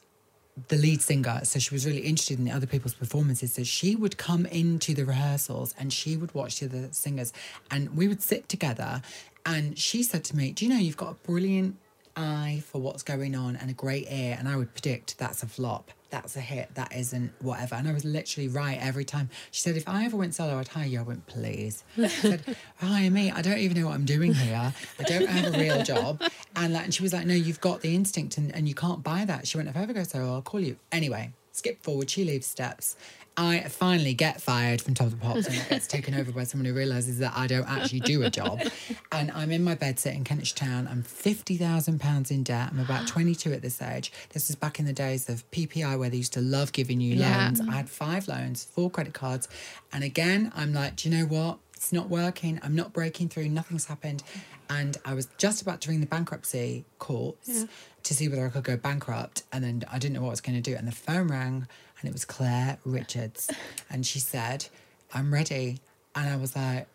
the 0.68 0.76
lead 0.76 1.02
singer, 1.02 1.40
so 1.44 1.58
she 1.58 1.74
was 1.74 1.84
really 1.84 2.00
interested 2.00 2.38
in 2.38 2.46
the 2.46 2.50
other 2.50 2.66
people's 2.66 2.94
performances. 2.94 3.52
So 3.52 3.64
she 3.64 3.96
would 3.96 4.16
come 4.16 4.46
into 4.46 4.94
the 4.94 5.04
rehearsals 5.04 5.74
and 5.78 5.92
she 5.92 6.16
would 6.16 6.34
watch 6.34 6.60
the 6.60 6.66
other 6.66 6.88
singers, 6.90 7.34
and 7.70 7.94
we 7.94 8.08
would 8.08 8.22
sit 8.22 8.48
together. 8.48 9.02
And 9.44 9.78
she 9.78 10.02
said 10.02 10.24
to 10.24 10.36
me, 10.36 10.52
"Do 10.52 10.64
you 10.64 10.72
know 10.72 10.80
you've 10.80 10.96
got 10.96 11.10
a 11.10 11.26
brilliant 11.26 11.76
eye 12.16 12.62
for 12.66 12.80
what's 12.80 13.02
going 13.02 13.34
on 13.34 13.56
and 13.56 13.68
a 13.68 13.74
great 13.74 14.06
ear?" 14.10 14.36
And 14.38 14.48
I 14.48 14.56
would 14.56 14.72
predict 14.72 15.18
that's 15.18 15.42
a 15.42 15.46
flop, 15.46 15.90
that's 16.10 16.36
a 16.36 16.40
hit, 16.40 16.74
that 16.74 16.94
isn't 16.94 17.32
whatever. 17.40 17.74
And 17.76 17.88
I 17.88 17.92
was 17.92 18.04
literally 18.04 18.48
right 18.48 18.78
every 18.80 19.04
time. 19.04 19.30
She 19.50 19.60
said, 19.60 19.76
"If 19.76 19.88
I 19.88 20.04
ever 20.04 20.16
went 20.16 20.34
solo, 20.34 20.58
I'd 20.58 20.68
hire 20.68 20.86
you." 20.86 21.00
I 21.00 21.02
went, 21.02 21.26
"Please." 21.26 21.84
She 21.96 22.08
said, 22.08 22.56
"Hire 22.76 23.10
me? 23.10 23.30
I 23.30 23.42
don't 23.42 23.58
even 23.58 23.80
know 23.80 23.86
what 23.86 23.94
I'm 23.94 24.04
doing 24.04 24.34
here. 24.34 24.72
I 24.98 25.02
don't 25.04 25.28
have 25.28 25.54
a 25.54 25.58
real 25.58 25.82
job." 25.82 26.22
And 26.56 26.72
like, 26.72 26.84
and 26.84 26.94
she 26.94 27.02
was 27.02 27.12
like, 27.12 27.26
"No, 27.26 27.34
you've 27.34 27.60
got 27.60 27.80
the 27.80 27.94
instinct, 27.94 28.38
and, 28.38 28.54
and 28.54 28.68
you 28.68 28.74
can't 28.74 29.02
buy 29.02 29.24
that." 29.24 29.46
She 29.46 29.56
went, 29.56 29.68
"If 29.68 29.76
I 29.76 29.82
ever 29.82 29.92
go 29.92 30.02
solo, 30.02 30.34
I'll 30.34 30.42
call 30.42 30.60
you." 30.60 30.76
Anyway, 30.92 31.32
skip 31.52 31.82
forward. 31.82 32.08
She 32.10 32.24
leaves 32.24 32.46
steps. 32.46 32.96
I 33.36 33.60
finally 33.60 34.12
get 34.12 34.42
fired 34.42 34.82
from 34.82 34.92
Top 34.94 35.06
of 35.06 35.12
the 35.12 35.16
Pops 35.24 35.46
and 35.46 35.54
it 35.54 35.68
gets 35.70 35.86
taken 35.86 36.14
over 36.14 36.30
by 36.30 36.44
someone 36.44 36.66
who 36.66 36.74
realises 36.74 37.18
that 37.20 37.32
I 37.34 37.46
don't 37.46 37.66
actually 37.70 38.00
do 38.00 38.22
a 38.22 38.30
job. 38.30 38.60
And 39.12 39.30
I'm 39.32 39.50
in 39.50 39.64
my 39.64 39.74
bed 39.74 39.98
sitting 39.98 40.18
in 40.18 40.24
Kentish 40.24 40.52
Town. 40.54 40.86
I'm 40.88 41.02
£50,000 41.02 42.30
in 42.30 42.42
debt. 42.42 42.68
I'm 42.72 42.78
about 42.80 43.06
22 43.08 43.52
at 43.52 43.62
this 43.62 43.80
age. 43.82 44.12
This 44.30 44.50
is 44.50 44.56
back 44.56 44.78
in 44.78 44.86
the 44.86 44.92
days 44.92 45.28
of 45.28 45.48
PPI 45.50 45.98
where 45.98 46.10
they 46.10 46.18
used 46.18 46.32
to 46.34 46.40
love 46.40 46.72
giving 46.72 47.00
you 47.00 47.14
Yeah. 47.16 47.44
loans. 47.46 47.60
I 47.60 47.72
had 47.72 47.88
five 47.88 48.28
loans, 48.28 48.64
four 48.64 48.90
credit 48.90 49.14
cards. 49.14 49.48
And 49.92 50.04
again, 50.04 50.52
I'm 50.54 50.72
like, 50.72 50.96
do 50.96 51.08
you 51.08 51.16
know 51.16 51.24
what? 51.26 51.58
It's 51.74 51.92
not 51.92 52.08
working. 52.10 52.60
I'm 52.62 52.74
not 52.76 52.92
breaking 52.92 53.30
through. 53.30 53.48
Nothing's 53.48 53.86
happened. 53.86 54.22
And 54.68 54.96
I 55.04 55.14
was 55.14 55.28
just 55.38 55.62
about 55.62 55.80
to 55.82 55.90
ring 55.90 56.00
the 56.00 56.06
bankruptcy 56.06 56.84
courts 56.98 57.64
to 58.04 58.14
see 58.14 58.28
whether 58.28 58.46
I 58.46 58.48
could 58.50 58.64
go 58.64 58.76
bankrupt. 58.76 59.42
And 59.52 59.62
then 59.64 59.84
I 59.90 59.98
didn't 59.98 60.14
know 60.14 60.22
what 60.22 60.28
I 60.28 60.30
was 60.30 60.40
going 60.40 60.60
to 60.60 60.70
do. 60.70 60.76
And 60.76 60.86
the 60.88 60.92
phone 60.92 61.28
rang 61.28 61.66
and 62.00 62.08
it 62.08 62.12
was 62.12 62.24
Claire 62.24 62.78
Richards. 62.84 63.50
And 63.92 64.06
she 64.06 64.18
said, 64.20 64.66
I'm 65.12 65.32
ready. 65.34 65.80
And 66.14 66.28
I 66.30 66.36
was 66.36 66.54
like, 66.54 66.86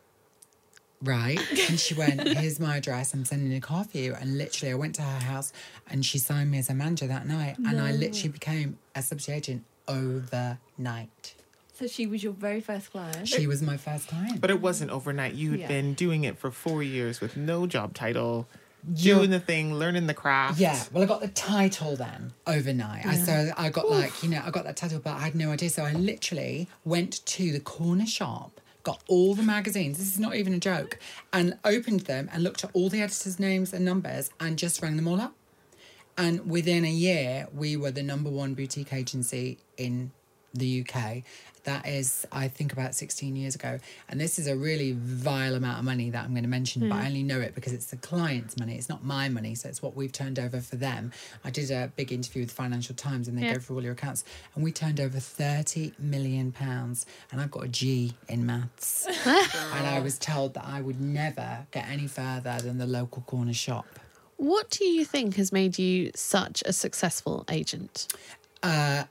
right. 1.02 1.40
And 1.70 1.78
she 1.80 1.94
went, 1.94 2.22
here's 2.38 2.60
my 2.60 2.78
address. 2.78 3.14
I'm 3.14 3.26
sending 3.26 3.54
a 3.56 3.60
car 3.62 3.84
for 3.84 3.98
you. 3.98 4.16
And 4.16 4.38
literally, 4.38 4.72
I 4.72 4.76
went 4.76 4.96
to 4.96 5.02
her 5.02 5.20
house 5.20 5.52
and 5.92 6.06
she 6.06 6.18
signed 6.18 6.52
me 6.52 6.58
as 6.60 6.70
a 6.70 6.74
manager 6.74 7.08
that 7.08 7.28
night. 7.28 7.58
And 7.68 7.82
I 7.82 7.92
literally 7.92 8.30
became 8.30 8.80
a 8.96 9.02
subsidy 9.02 9.38
agent 9.38 9.66
overnight. 9.88 11.36
So 11.74 11.88
she 11.88 12.08
was 12.08 12.24
your 12.24 12.32
very 12.34 12.62
first 12.62 12.92
client. 12.92 13.28
She 13.28 13.48
was 13.48 13.62
my 13.62 13.76
first 13.76 14.08
client. 14.08 14.40
But 14.40 14.50
it 14.50 14.62
wasn't 14.62 14.92
overnight. 14.92 15.34
You 15.34 15.52
had 15.52 15.60
Yeah. 15.62 15.68
been 15.68 15.94
doing 15.94 16.24
it 16.24 16.38
for 16.38 16.50
four 16.50 16.82
years 16.82 17.20
with 17.20 17.36
no 17.36 17.68
job 17.68 17.94
title, 17.94 18.48
You're- 18.96 19.20
doing 19.20 19.32
the 19.32 19.40
thing, 19.40 19.74
learning 19.74 20.08
the 20.08 20.14
craft. 20.14 20.60
Yeah, 20.60 20.82
well, 20.92 21.04
I 21.04 21.08
got 21.08 21.22
the 21.22 21.28
title 21.30 21.96
then 21.96 22.34
overnight. 22.46 23.06
I 23.06 23.16
so 23.18 23.52
I 23.58 23.70
got 23.70 23.90
like 23.90 24.22
you 24.24 24.30
know 24.30 24.42
I 24.46 24.52
got 24.52 24.64
that 24.66 24.78
title, 24.78 25.00
but 25.00 25.14
I 25.14 25.20
had 25.22 25.36
no 25.36 25.52
idea. 25.52 25.70
So 25.70 25.84
I 25.84 25.94
literally 25.94 26.68
went 26.84 27.26
to 27.26 27.52
the 27.52 27.60
corner 27.60 28.06
shop, 28.06 28.62
got 28.84 29.04
all 29.08 29.34
the 29.36 29.44
magazines. 29.44 29.98
This 29.98 30.08
is 30.08 30.20
not 30.20 30.36
even 30.36 30.54
a 30.54 30.60
joke, 30.60 31.00
and 31.34 31.58
opened 31.64 32.02
them 32.02 32.30
and 32.32 32.44
looked 32.44 32.64
at 32.64 32.72
all 32.74 32.90
the 32.90 33.02
editors' 33.02 33.40
names 33.40 33.74
and 33.74 33.84
numbers 33.86 34.30
and 34.40 34.58
just 34.58 34.82
rang 34.82 34.96
them 34.96 35.08
all 35.08 35.20
up. 35.22 35.34
And 36.18 36.50
within 36.50 36.86
a 36.86 36.90
year, 36.92 37.48
we 37.54 37.76
were 37.76 37.92
the 37.92 38.04
number 38.04 38.30
one 38.30 38.54
boutique 38.54 38.94
agency 38.94 39.58
in 39.78 40.12
the 40.56 40.86
UK. 40.88 41.24
That 41.64 41.88
is, 41.88 42.28
I 42.32 42.48
think, 42.48 42.74
about 42.74 42.94
16 42.94 43.36
years 43.36 43.56
ago. 43.56 43.80
And 44.08 44.22
this 44.22 44.38
is 44.38 44.46
a 44.46 44.56
really 44.56 44.92
vile 44.92 45.56
amount 45.56 45.80
of 45.80 45.86
money 45.86 46.12
that 46.12 46.24
I'm 46.24 46.32
going 46.32 46.44
to 46.44 46.50
mention, 46.50 46.88
but 46.88 46.96
I 46.96 47.02
hmm. 47.02 47.08
only 47.08 47.24
know 47.24 47.42
it 47.42 47.56
because 47.56 47.74
it's 47.74 47.88
the 47.88 47.98
client's 47.98 48.58
money. 48.58 48.76
It's 48.76 48.88
not 48.88 49.04
my 49.04 49.30
money. 49.30 49.56
So 49.56 49.68
it's 49.68 49.82
what 49.82 49.96
we've 49.96 50.12
turned 50.12 50.38
over 50.38 50.62
for 50.62 50.76
them. 50.76 51.12
I 51.44 51.50
did 51.50 51.72
a 51.72 51.92
big 51.96 52.12
interview 52.12 52.44
with 52.44 52.50
the 52.50 52.56
Financial 52.56 52.96
Times 52.96 53.28
and 53.28 53.36
they 53.36 53.44
Yeah. 53.44 53.54
go 53.54 53.60
through 53.60 53.78
all 53.78 53.84
your 53.84 53.94
accounts. 53.94 54.24
And 54.54 54.64
we 54.64 54.72
turned 54.72 55.00
over 55.00 55.20
30 55.20 55.94
million 55.98 56.52
pounds. 56.52 57.08
And 57.32 57.42
I've 57.42 57.52
got 57.52 57.64
a 57.64 57.68
G 57.68 58.14
in 58.30 58.46
maths. 58.46 59.08
and 59.26 59.88
I 59.88 60.00
was 60.02 60.20
told 60.20 60.54
that 60.54 60.66
I 60.66 60.82
would 60.82 61.02
never 61.02 61.66
get 61.72 61.88
any 61.88 62.08
further 62.08 62.60
than 62.62 62.78
the 62.78 62.86
local 62.88 63.24
corner 63.24 63.54
shop. 63.54 63.88
What 64.38 64.70
do 64.70 64.86
you 64.86 65.06
think 65.06 65.36
has 65.36 65.52
made 65.52 65.80
you 65.80 66.12
such 66.14 66.62
a 66.66 66.74
successful 66.74 67.46
agent? 67.50 68.08
Uh, 68.62 69.06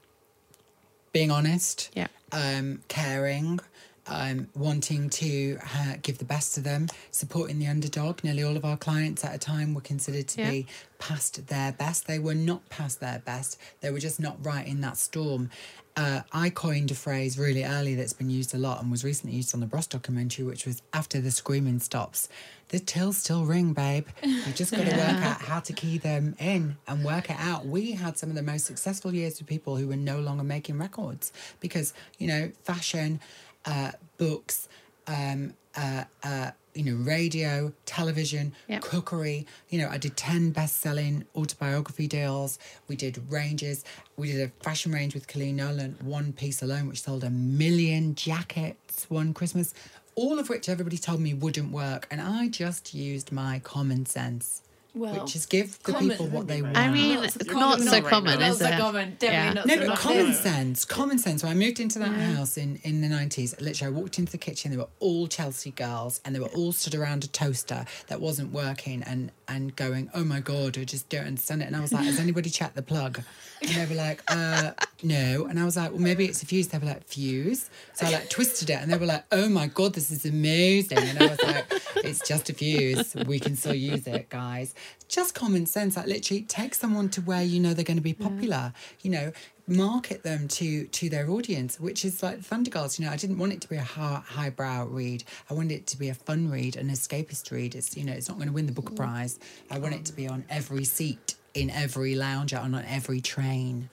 being 1.14 1.30
honest, 1.30 1.88
Yeah. 1.94 2.08
um, 2.32 2.82
caring, 2.88 3.60
um, 4.06 4.48
wanting 4.54 5.08
to 5.10 5.58
uh, 5.76 5.94
give 6.02 6.18
the 6.18 6.24
best 6.24 6.54
to 6.54 6.60
them, 6.60 6.88
supporting 7.10 7.58
the 7.58 7.66
underdog. 7.66 8.22
Nearly 8.24 8.42
all 8.42 8.56
of 8.56 8.64
our 8.64 8.76
clients 8.76 9.24
at 9.24 9.34
a 9.34 9.38
time 9.38 9.74
were 9.74 9.80
considered 9.80 10.28
to 10.28 10.40
Yeah. 10.42 10.50
be 10.50 10.66
past 10.98 11.46
their 11.48 11.72
best. 11.72 12.06
They 12.06 12.18
were 12.18 12.34
not 12.34 12.68
past 12.68 13.00
their 13.00 13.20
best. 13.24 13.58
They 13.80 13.90
were 13.90 13.98
just 14.00 14.20
not 14.20 14.44
right 14.44 14.66
in 14.66 14.80
that 14.82 14.96
storm. 14.96 15.50
Uh, 15.96 16.22
I 16.32 16.50
coined 16.50 16.90
a 16.90 16.94
phrase 16.94 17.38
really 17.38 17.62
early 17.62 17.94
that's 17.94 18.12
been 18.12 18.28
used 18.30 18.52
a 18.52 18.58
lot 18.58 18.82
and 18.82 18.90
was 18.90 19.04
recently 19.04 19.36
used 19.36 19.54
on 19.54 19.60
the 19.60 19.66
Bros 19.66 19.86
documentary, 19.86 20.44
which 20.44 20.66
was 20.66 20.82
after 20.92 21.20
the 21.20 21.30
screaming 21.30 21.78
stops, 21.78 22.28
the 22.70 22.80
tills 22.80 23.18
still 23.18 23.44
ring, 23.44 23.74
babe. 23.74 24.08
You 24.24 24.52
just 24.54 24.72
got 24.72 24.86
to 24.86 24.90
work 24.96 25.22
out 25.22 25.40
how 25.40 25.60
to 25.60 25.72
key 25.72 25.98
them 25.98 26.34
in 26.40 26.76
and 26.88 27.04
work 27.04 27.30
it 27.30 27.36
out. 27.38 27.66
We 27.66 27.92
had 27.92 28.18
some 28.18 28.28
of 28.28 28.34
the 28.34 28.42
most 28.42 28.64
successful 28.66 29.14
years 29.14 29.38
with 29.38 29.46
people 29.46 29.76
who 29.76 29.86
were 29.86 29.94
no 29.96 30.18
longer 30.18 30.42
making 30.42 30.78
records 30.78 31.32
because, 31.60 31.94
you 32.18 32.26
know, 32.26 32.50
fashion, 32.64 33.20
uh, 33.66 33.92
books, 34.18 34.68
um, 35.06 35.54
uh, 35.76 36.04
uh, 36.22 36.50
you 36.74 36.82
know, 36.84 36.94
radio, 37.04 37.72
television, 37.86 38.52
Yep. 38.68 38.82
cookery. 38.82 39.46
You 39.68 39.78
know, 39.80 39.88
I 39.88 39.96
did 39.98 40.16
10 40.16 40.50
best 40.50 40.76
selling 40.80 41.24
autobiography 41.36 42.06
deals. 42.08 42.58
We 42.88 42.96
did 42.96 43.22
ranges. 43.30 43.84
We 44.16 44.32
did 44.32 44.40
a 44.48 44.64
fashion 44.64 44.90
range 44.92 45.14
with 45.14 45.28
Colleen 45.28 45.56
Nolan, 45.56 45.96
one 46.02 46.32
piece 46.32 46.62
alone, 46.62 46.88
which 46.88 47.02
sold 47.02 47.22
a 47.22 47.30
million 47.30 48.14
jackets 48.16 49.06
one 49.08 49.34
Christmas, 49.34 49.72
all 50.16 50.38
of 50.38 50.48
which 50.48 50.68
everybody 50.68 50.98
told 50.98 51.20
me 51.20 51.32
wouldn't 51.32 51.70
work. 51.70 52.06
And 52.10 52.20
I 52.20 52.48
just 52.48 52.92
used 52.94 53.30
my 53.30 53.60
common 53.60 54.04
sense, 54.06 54.62
Well, 54.94 55.22
which 55.24 55.34
is 55.34 55.46
give 55.46 55.82
the 55.82 55.92
common- 55.92 56.10
people 56.10 56.28
what 56.28 56.46
they 56.46 56.62
want. 56.62 56.76
I 56.76 56.88
mean, 56.88 57.20
Not 57.20 57.32
so 57.32 57.38
not 57.44 57.48
common, 57.52 57.86
so 57.88 57.98
not 58.00 58.08
common, 58.10 58.38
Not 58.40 58.50
is 58.50 58.58
so 58.58 58.66
it? 58.68 58.78
common. 58.78 59.16
Definitely 59.18 59.26
Yeah. 59.34 59.52
not 59.52 59.66
No, 59.66 59.74
so 59.74 59.86
but 59.88 59.98
common. 59.98 60.18
common 60.18 60.34
sense, 60.34 60.84
common 60.84 61.18
sense. 61.18 61.42
When 61.42 61.50
I 61.50 61.54
moved 61.56 61.80
into 61.80 61.98
that 61.98 62.12
house 62.12 62.56
in, 62.56 62.78
in 62.84 63.00
the 63.00 63.08
90s, 63.08 63.60
literally, 63.60 63.92
I 63.92 63.98
walked 64.00 64.20
into 64.20 64.30
the 64.30 64.38
kitchen, 64.38 64.70
they 64.70 64.76
were 64.76 64.88
all 65.00 65.26
Chelsea 65.26 65.72
girls, 65.72 66.20
and 66.24 66.32
they 66.32 66.38
were 66.38 66.46
all 66.54 66.70
stood 66.70 66.94
around 66.94 67.24
a 67.24 67.28
toaster 67.28 67.84
that 68.06 68.20
wasn't 68.20 68.52
working 68.52 69.02
and, 69.02 69.32
and 69.48 69.74
going, 69.74 70.10
oh 70.14 70.22
my 70.22 70.38
God, 70.38 70.78
I 70.78 70.84
just 70.84 71.08
don't 71.08 71.26
understand 71.26 71.62
it. 71.62 71.66
And 71.66 71.74
I 71.76 71.80
was 71.80 71.92
like, 71.92 72.04
has 72.04 72.20
anybody 72.20 72.48
checked 72.48 72.76
the 72.76 72.82
plug? 72.82 73.20
And 73.62 73.70
they 73.70 73.86
were 73.86 74.00
like, 74.00 74.22
uh, 74.28 74.72
no. 75.02 75.46
And 75.46 75.58
I 75.58 75.64
was 75.64 75.76
like, 75.76 75.90
well, 75.90 76.00
maybe 76.00 76.26
it's 76.26 76.42
a 76.42 76.46
fuse. 76.46 76.68
They 76.68 76.78
were 76.78 76.86
like, 76.86 77.04
fuse? 77.08 77.68
So 77.94 78.06
I 78.06 78.10
like 78.10 78.30
twisted 78.30 78.70
it, 78.70 78.74
and 78.80 78.92
they 78.92 78.96
were 78.96 79.06
like, 79.06 79.24
oh 79.32 79.48
my 79.48 79.66
God, 79.66 79.94
this 79.94 80.10
is 80.12 80.24
amazing. 80.24 80.98
And 80.98 81.18
I 81.18 81.26
was 81.26 81.42
like, 81.42 81.64
it's 81.96 82.26
just 82.28 82.48
a 82.50 82.54
fuse. 82.54 83.14
We 83.26 83.40
can 83.40 83.56
still 83.56 83.74
use 83.74 84.06
it, 84.06 84.28
guys. 84.28 84.74
Just 85.08 85.34
common 85.34 85.66
sense. 85.66 85.96
Like, 85.96 86.06
literally, 86.06 86.42
take 86.42 86.74
someone 86.74 87.08
to 87.10 87.20
where 87.20 87.42
you 87.42 87.60
know 87.60 87.74
they're 87.74 87.84
going 87.84 87.98
to 87.98 88.02
be 88.02 88.14
popular. 88.14 88.72
You 89.02 89.10
know, 89.10 89.32
market 89.66 90.22
them 90.22 90.48
to 90.48 90.86
to 90.86 91.08
their 91.08 91.30
audience, 91.30 91.78
which 91.78 92.04
is 92.04 92.22
like 92.22 92.40
Thunder 92.40 92.70
Girls. 92.70 92.98
You 92.98 93.06
know, 93.06 93.12
I 93.12 93.16
didn't 93.16 93.38
want 93.38 93.52
it 93.52 93.60
to 93.62 93.68
be 93.68 93.76
a 93.76 93.82
high, 93.82 94.22
highbrow 94.24 94.86
read. 94.86 95.24
I 95.50 95.54
wanted 95.54 95.72
it 95.72 95.86
to 95.88 95.98
be 95.98 96.08
a 96.08 96.14
fun 96.14 96.50
read, 96.50 96.76
an 96.76 96.88
escapist 96.88 97.50
read. 97.50 97.74
It's 97.74 97.96
you 97.96 98.04
know, 98.04 98.12
it's 98.12 98.28
not 98.28 98.36
going 98.36 98.48
to 98.48 98.54
win 98.54 98.66
the 98.66 98.72
Booker 98.72 98.94
Prize. 98.94 99.38
I 99.70 99.78
want 99.78 99.94
it 99.94 100.04
to 100.06 100.12
be 100.12 100.28
on 100.28 100.44
every 100.48 100.84
seat, 100.84 101.34
in 101.54 101.70
every 101.70 102.14
lounge, 102.14 102.52
and 102.52 102.74
on 102.74 102.84
every 102.84 103.20
train. 103.20 103.90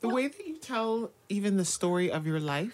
The 0.00 0.08
way 0.08 0.28
that 0.28 0.46
you 0.46 0.56
tell 0.56 1.10
even 1.28 1.56
the 1.56 1.64
story 1.64 2.10
of 2.10 2.26
your 2.26 2.40
life 2.40 2.72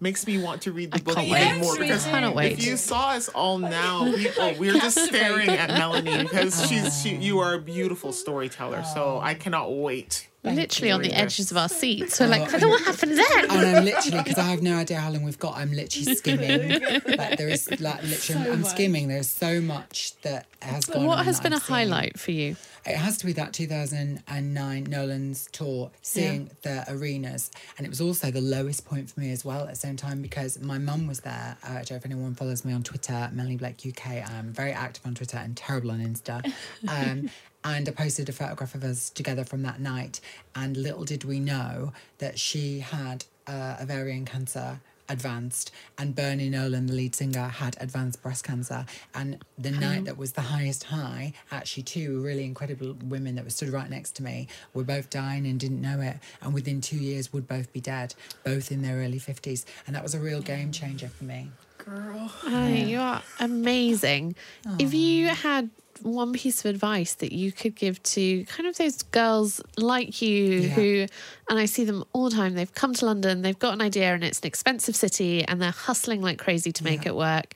makes 0.00 0.26
me 0.26 0.38
want 0.38 0.62
to 0.62 0.72
read 0.72 0.92
the 0.92 1.02
book 1.02 1.14
can't 1.14 1.28
even 1.28 1.40
wait. 1.40 1.60
more 1.60 1.72
Yes, 1.72 1.78
me 1.78 1.86
because 1.86 2.04
too. 2.04 2.10
Cannot 2.10 2.34
wait. 2.34 2.52
if 2.52 2.66
you 2.66 2.76
saw 2.76 3.10
us 3.10 3.28
all 3.28 3.58
now, 3.58 4.04
people, 4.14 4.54
we're 4.58 4.74
just 4.74 4.98
staring 4.98 5.50
at 5.50 5.70
Melanie 5.70 6.24
because 6.24 6.66
she's 6.68 7.00
she, 7.00 7.16
you 7.16 7.38
are 7.38 7.54
a 7.54 7.60
beautiful 7.60 8.12
storyteller. 8.12 8.84
So 8.84 9.16
oh. 9.16 9.20
I 9.22 9.34
cannot 9.34 9.74
wait. 9.74 10.28
Literally 10.44 10.90
on 10.90 11.00
the 11.02 11.08
Yes. 11.08 11.20
edges 11.22 11.50
of 11.50 11.56
our 11.56 11.68
seats. 11.68 12.20
We're 12.20 12.26
like, 12.26 12.42
I 12.42 12.58
don't 12.58 12.60
know 12.62 12.68
what 12.68 12.82
happened 12.82 13.16
then. 13.18 13.50
And 13.50 13.52
I'm 13.76 13.84
literally 13.84 14.18
because 14.18 14.38
I 14.38 14.42
have 14.42 14.62
no 14.62 14.76
idea 14.76 14.98
how 15.00 15.10
long 15.10 15.22
we've 15.24 15.38
got. 15.38 15.56
I'm 15.56 15.72
literally 15.72 16.14
skimming. 16.16 16.80
like 17.16 17.38
there 17.38 17.48
is 17.48 17.68
like 17.80 18.02
literally, 18.02 18.50
I'm 18.50 18.64
skimming. 18.64 19.08
There's 19.08 19.28
so 19.30 19.60
much 19.60 20.14
that 20.22 20.46
has 20.60 20.84
gone. 20.86 21.06
What 21.06 21.24
has 21.24 21.40
been 21.40 21.52
a 21.52 21.56
I've 21.56 21.62
seen. 21.62 21.74
highlight 21.74 22.18
for 22.20 22.30
you? 22.32 22.56
It 22.86 22.96
has 22.96 23.16
to 23.18 23.26
be 23.26 23.32
that 23.32 23.54
2009 23.54 24.84
Nolan's 24.84 25.48
tour, 25.52 25.90
seeing 26.02 26.50
the 26.62 26.84
arenas. 26.88 27.50
And 27.78 27.86
it 27.86 27.90
was 27.90 28.00
also 28.02 28.30
the 28.30 28.42
lowest 28.42 28.84
point 28.84 29.10
for 29.10 29.20
me 29.20 29.32
as 29.32 29.42
well 29.44 29.62
at 29.62 29.70
the 29.70 29.76
same 29.76 29.96
time 29.96 30.20
because 30.20 30.60
my 30.60 30.76
mum 30.76 31.06
was 31.06 31.20
there. 31.20 31.56
Uh, 31.66 31.70
I 31.70 31.74
don't 31.76 31.92
know 31.92 31.96
if 31.96 32.04
anyone 32.04 32.34
follows 32.34 32.62
me 32.64 32.74
on 32.74 32.82
Twitter, 32.82 33.30
Melanie 33.32 33.56
Blake 33.56 33.80
UK. 33.86 34.28
I'm 34.30 34.52
very 34.52 34.72
active 34.72 35.06
on 35.06 35.14
Twitter 35.14 35.38
and 35.38 35.56
terrible 35.56 35.90
on 35.92 36.00
Insta. 36.00 36.52
Um, 36.88 37.30
and 37.64 37.88
I 37.88 37.92
posted 37.92 38.28
a 38.28 38.32
photograph 38.32 38.74
of 38.74 38.84
us 38.84 39.10
together 39.10 39.44
from 39.44 39.62
that 39.62 39.80
night. 39.80 40.20
And 40.54 40.76
little 40.76 41.04
did 41.04 41.24
we 41.24 41.40
know 41.40 41.92
that 42.18 42.38
she 42.38 42.80
had 42.80 43.24
uh, 43.46 43.76
ovarian 43.80 44.24
cancer 44.24 44.80
advanced 45.08 45.70
and 45.98 46.14
Bernie 46.14 46.48
Nolan, 46.48 46.86
the 46.86 46.94
lead 46.94 47.14
singer, 47.14 47.48
had 47.48 47.76
advanced 47.80 48.22
breast 48.22 48.44
cancer. 48.44 48.86
And 49.14 49.44
the 49.58 49.70
night 49.70 50.04
that 50.06 50.16
was 50.16 50.32
the 50.32 50.40
highest 50.40 50.84
high, 50.84 51.34
actually 51.50 51.82
two 51.82 52.22
really 52.22 52.44
incredible 52.44 52.96
women 53.04 53.34
that 53.34 53.44
were 53.44 53.50
stood 53.50 53.68
right 53.70 53.88
next 53.88 54.12
to 54.16 54.22
me 54.22 54.48
were 54.72 54.84
both 54.84 55.10
dying 55.10 55.46
and 55.46 55.60
didn't 55.60 55.80
know 55.80 56.00
it. 56.00 56.16
And 56.40 56.54
within 56.54 56.80
two 56.80 56.96
years 56.96 57.32
would 57.32 57.46
both 57.46 57.72
be 57.72 57.80
dead, 57.80 58.14
both 58.44 58.72
in 58.72 58.82
their 58.82 58.96
early 58.96 59.20
50s. 59.20 59.64
And 59.86 59.94
that 59.94 60.02
was 60.02 60.14
a 60.14 60.20
real 60.20 60.40
game 60.40 60.72
changer 60.72 61.08
for 61.08 61.24
me. 61.24 61.50
Oh, 61.86 62.66
you 62.68 62.98
are 62.98 63.22
amazing. 63.40 64.36
If 64.78 64.94
you 64.94 65.28
had 65.28 65.68
one 66.04 66.32
piece 66.32 66.64
of 66.64 66.66
advice 66.74 67.14
that 67.14 67.32
you 67.32 67.50
could 67.50 67.74
give 67.74 68.02
to 68.02 68.44
kind 68.44 68.68
of 68.68 68.76
those 68.76 69.02
girls 69.04 69.60
like 69.76 70.20
you 70.20 70.44
Yeah. 70.60 70.68
who, 70.74 71.06
and 71.48 71.58
I 71.58 71.64
see 71.66 71.84
them 71.84 72.04
all 72.12 72.28
the 72.28 72.36
time, 72.36 72.54
they've 72.54 72.72
come 72.74 72.92
to 72.94 73.06
London, 73.06 73.42
they've 73.42 73.58
got 73.58 73.72
an 73.74 73.80
idea 73.80 74.12
and 74.14 74.22
it's 74.22 74.40
an 74.40 74.46
expensive 74.46 74.94
city 74.94 75.44
and 75.44 75.60
they're 75.62 75.70
hustling 75.70 76.20
like 76.20 76.38
crazy 76.38 76.72
to 76.72 76.84
make 76.84 77.04
Yeah. 77.04 77.10
it 77.12 77.16
work, 77.16 77.54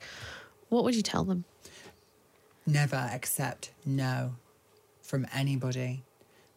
what 0.69 0.83
would 0.83 0.95
you 0.95 1.01
tell 1.03 1.23
them? 1.23 1.45
Never 2.65 2.95
accept 2.97 3.71
no 3.85 4.35
from 5.01 5.25
anybody 5.33 6.03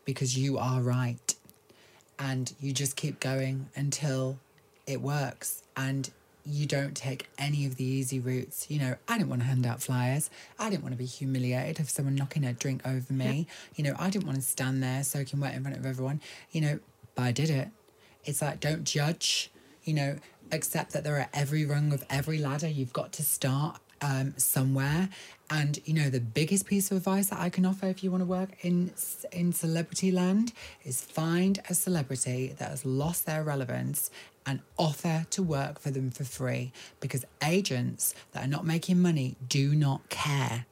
because 0.05 0.37
you 0.37 0.59
are 0.59 0.81
right. 0.83 1.35
And 2.19 2.53
you 2.61 2.73
just 2.73 2.97
keep 2.97 3.19
going 3.21 3.69
until 3.75 4.39
it 4.87 5.01
works. 5.01 5.63
And 5.77 6.11
you 6.45 6.67
don't 6.67 6.97
take 6.97 7.29
any 7.39 7.67
of 7.67 7.77
the 7.77 7.85
easy 7.85 8.19
routes. 8.19 8.71
You 8.71 8.81
know, 8.81 8.97
I 9.09 9.19
didn't 9.19 9.31
want 9.31 9.43
to 9.43 9.47
hand 9.47 9.67
out 9.67 9.83
flyers. 9.83 10.31
I 10.59 10.71
didn't 10.71 10.83
want 10.83 10.93
to 10.93 10.99
be 10.99 11.07
humiliated 11.07 11.81
of 11.81 11.89
someone 11.89 12.15
knocking 12.15 12.45
a 12.45 12.53
drink 12.53 12.83
over 12.85 13.13
me. 13.13 13.47
You 13.77 13.85
know, 13.85 13.95
I 13.99 14.11
didn't 14.11 14.27
want 14.27 14.37
to 14.37 14.43
stand 14.43 14.83
there 14.83 15.03
soaking 15.05 15.41
wet 15.41 15.55
in 15.55 15.63
front 15.63 15.77
of 15.77 15.87
everyone. 15.87 16.21
You 16.51 16.61
know, 16.61 16.79
but 17.15 17.23
I 17.23 17.33
did 17.33 17.51
it. 17.51 17.69
It's 18.25 18.43
like, 18.43 18.61
don't 18.61 18.85
judge, 18.85 19.51
you 19.85 19.95
know, 19.95 20.17
accept 20.51 20.93
that 20.93 21.05
there 21.05 21.17
are 21.19 21.29
every 21.33 21.65
rung 21.65 21.93
of 21.93 22.05
every 22.11 22.39
ladder. 22.39 22.69
You've 22.69 22.93
got 22.93 23.13
to 23.15 23.23
start 23.23 23.81
um, 24.03 24.35
somewhere. 24.37 25.09
And 25.51 25.79
you 25.85 25.95
know, 25.95 26.09
the 26.09 26.21
biggest 26.21 26.67
piece 26.67 26.91
of 26.91 26.97
advice 26.99 27.29
that 27.29 27.39
I 27.39 27.51
can 27.51 27.67
offer 27.67 27.87
if 27.87 28.03
you 28.03 28.11
want 28.11 28.23
to 28.23 28.27
work 28.27 28.51
in 28.63 28.93
in 29.33 29.53
celebrity 29.53 30.11
land 30.11 30.53
is 30.83 31.03
find 31.03 31.61
a 31.69 31.75
celebrity 31.75 32.55
that 32.59 32.71
has 32.71 32.85
lost 32.85 33.27
their 33.27 33.43
relevance 33.43 34.11
and 34.47 34.61
offer 34.77 35.27
to 35.31 35.43
work 35.43 35.79
for 35.79 35.91
them 35.91 36.11
for 36.11 36.25
free 36.25 36.73
because 37.01 37.25
agents 37.45 38.15
that 38.33 38.45
are 38.45 38.49
not 38.49 38.67
making 38.67 39.01
money 39.01 39.37
do 39.49 39.75
not 39.75 40.09
care. 40.09 40.67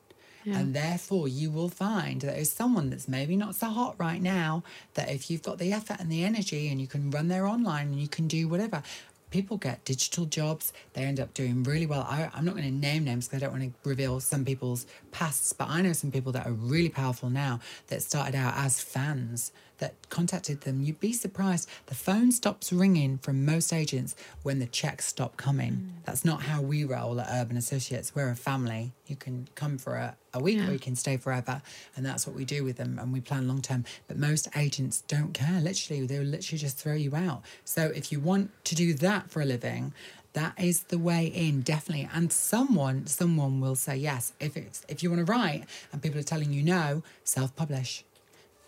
And 0.47 0.75
therefore, 0.75 1.29
you 1.29 1.51
will 1.51 1.69
find 1.69 2.23
that 2.23 2.35
there's 2.35 2.51
someone 2.51 2.91
that's 2.91 3.07
maybe 3.07 3.37
not 3.37 3.55
so 3.55 3.67
hot 3.67 3.95
right 3.99 4.23
now. 4.23 4.63
That 4.95 5.11
if 5.11 5.31
you've 5.31 5.43
got 5.43 5.59
the 5.59 5.73
effort 5.73 6.01
and 6.01 6.11
the 6.11 6.25
energy 6.25 6.69
and 6.69 6.81
you 6.81 6.87
can 6.87 7.11
run 7.11 7.29
their 7.29 7.47
online 7.47 7.89
and 7.89 8.01
you 8.01 8.09
can 8.09 8.27
do 8.27 8.49
whatever, 8.49 8.83
people 9.31 9.57
get 9.57 9.85
digital 9.85 10.25
jobs. 10.25 10.73
They 10.95 11.03
end 11.03 11.21
up 11.21 11.35
doing 11.35 11.63
really 11.63 11.87
well. 11.87 12.07
I, 12.09 12.31
I'm 12.35 12.45
not 12.45 12.57
going 12.57 12.67
to 12.67 12.71
name 12.71 13.05
names 13.05 13.29
because 13.29 13.43
I 13.43 13.47
don't 13.47 13.59
want 13.59 13.73
to 13.83 13.89
reveal 13.89 14.21
some 14.21 14.45
people's 14.45 14.87
pasts, 15.13 15.53
but 15.53 15.69
I 15.69 15.83
know 15.83 15.93
some 15.93 16.11
people 16.11 16.33
that 16.33 16.47
are 16.47 16.53
really 16.53 16.89
powerful 16.89 17.31
now 17.31 17.61
that 17.89 18.03
started 18.03 18.35
out 18.35 18.55
as 18.57 18.81
fans 18.81 19.53
that 19.81 19.95
contacted 20.09 20.61
them, 20.63 20.81
you'd 20.81 21.01
be 21.01 21.13
surprised. 21.13 21.69
The 21.87 21.95
phone 21.95 22.31
stops 22.31 22.73
ringing 22.73 23.19
from 23.19 23.45
most 23.45 23.73
agents 23.73 24.15
when 24.43 24.59
the 24.61 24.67
checks 24.67 25.07
stop 25.07 25.37
coming. 25.37 25.73
Mm. 25.73 26.05
That's 26.05 26.25
not 26.25 26.43
how 26.43 26.63
we 26.63 26.85
roll 26.85 27.21
at 27.21 27.29
Urban 27.31 27.57
Associates. 27.57 28.15
We're 28.15 28.31
a 28.31 28.37
family. 28.37 28.93
You 29.07 29.17
can 29.17 29.49
come 29.55 29.79
for 29.79 29.97
a, 29.97 30.17
a 30.33 30.41
week 30.41 30.61
or 30.69 30.73
you 30.73 30.79
can 30.79 30.95
stay 30.95 31.17
forever. 31.17 31.63
And 31.97 32.07
that's 32.07 32.27
what 32.27 32.37
we 32.37 32.45
do 32.45 32.63
with 32.63 32.77
them. 32.77 32.99
And 32.99 33.13
we 33.13 33.21
plan 33.21 33.49
long 33.49 33.63
term. 33.63 33.85
But 34.07 34.19
most 34.19 34.49
agents 34.57 35.03
don't 35.09 35.33
care. 35.33 35.61
Literally, 35.61 36.07
they'll 36.07 36.23
literally 36.23 36.59
just 36.59 36.79
throw 36.79 36.95
you 36.95 37.17
out. 37.17 37.43
So 37.65 37.87
if 37.87 38.13
you 38.13 38.21
want 38.21 38.51
to 38.65 38.75
do 38.75 38.95
that 38.95 39.31
for 39.31 39.41
a 39.41 39.45
living, 39.45 39.93
that 40.33 40.55
is 40.63 40.85
the 40.85 40.99
way 40.99 41.27
in 41.27 41.61
definitely 41.61 42.09
and 42.15 42.33
someone 42.33 43.05
someone 43.05 43.61
will 43.61 43.75
say 43.75 43.97
yes 43.97 44.33
if 44.39 44.57
it's 44.57 44.85
if 44.89 45.03
you 45.03 45.11
want 45.11 45.27
to 45.27 45.33
write 45.33 45.65
and 45.93 46.01
people 46.01 46.21
are 46.21 46.23
telling 46.23 46.53
you 46.53 46.63
no 46.63 47.03
self-publish 47.25 48.05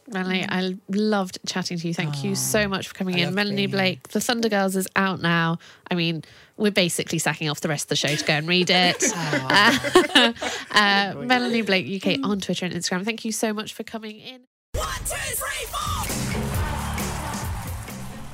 Melanie, 0.08 0.44
I 0.48 0.74
loved 0.88 1.38
chatting 1.46 1.78
to 1.78 1.88
you. 1.88 1.94
Thank 1.94 2.24
you 2.24 2.34
so 2.34 2.68
much 2.68 2.88
for 2.88 2.94
coming 2.94 3.16
I 3.16 3.18
in. 3.20 3.34
Melanie 3.34 3.56
being 3.56 3.68
here. 3.68 3.76
Blake, 3.76 4.08
The 4.08 4.20
Thunder 4.20 4.48
Girls 4.48 4.76
is 4.76 4.88
out 4.96 5.20
now. 5.20 5.58
I 5.90 5.94
mean, 5.94 6.24
we're 6.56 6.72
basically 6.72 7.18
sacking 7.18 7.48
off 7.48 7.60
the 7.60 7.68
rest 7.68 7.84
of 7.84 7.88
the 7.90 7.96
show 7.96 8.14
to 8.14 8.24
go 8.24 8.34
and 8.34 8.48
read 8.48 8.68
it. 8.70 9.02
uh, 9.14 10.32
uh, 10.70 11.14
Melanie 11.18 11.62
Blake 11.62 12.04
UK 12.04 12.18
on 12.24 12.40
Twitter 12.40 12.66
and 12.66 12.74
Instagram. 12.74 13.04
Thank 13.04 13.24
you 13.24 13.32
so 13.32 13.52
much 13.52 13.72
for 13.72 13.84
coming 13.84 14.18
in. 14.18 14.42
One, 14.74 14.88
two, 15.04 15.16
three, 15.16 15.66
four. 15.66 15.92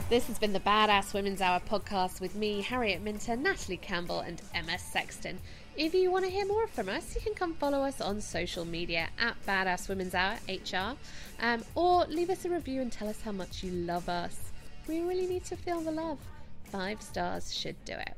This 0.09 0.27
has 0.29 0.39
been 0.39 0.55
the 0.55 0.61
Badass 0.61 1.13
Women's 1.13 1.43
Hour 1.43 1.61
podcast 1.61 2.19
with 2.19 2.35
me, 2.35 2.63
Harriet 2.63 3.03
Minter, 3.03 3.37
Natalie 3.37 3.77
Campbell, 3.77 4.21
and 4.21 4.41
Emma 4.55 4.79
Sexton. 4.79 5.39
If 5.79 5.95
you 5.95 6.11
want 6.11 6.25
to 6.25 6.31
hear 6.31 6.45
more 6.45 6.67
from 6.67 6.89
us, 6.89 7.15
you 7.15 7.21
can 7.21 7.35
come 7.35 7.55
follow 7.55 7.85
us 7.85 8.01
on 8.01 8.21
social 8.21 8.65
media 8.65 9.11
at 9.17 9.37
Badass 9.47 9.89
Women's 9.89 10.13
Hour 10.13 10.37
HR, 10.49 10.97
um, 11.41 11.65
or 11.77 12.05
leave 12.07 12.31
us 12.31 12.45
a 12.45 12.51
review 12.51 12.81
and 12.81 12.91
tell 12.91 13.09
us 13.09 13.21
how 13.21 13.31
much 13.31 13.63
you 13.63 13.71
love 13.71 14.09
us. 14.09 14.37
We 14.89 15.03
really 15.03 15.29
need 15.29 15.45
to 15.45 15.57
feel 15.57 15.81
the 15.81 15.93
love. 15.93 16.19
Five 16.65 17.01
stars 17.01 17.55
should 17.55 17.77
do 17.85 17.93
it. 17.93 18.18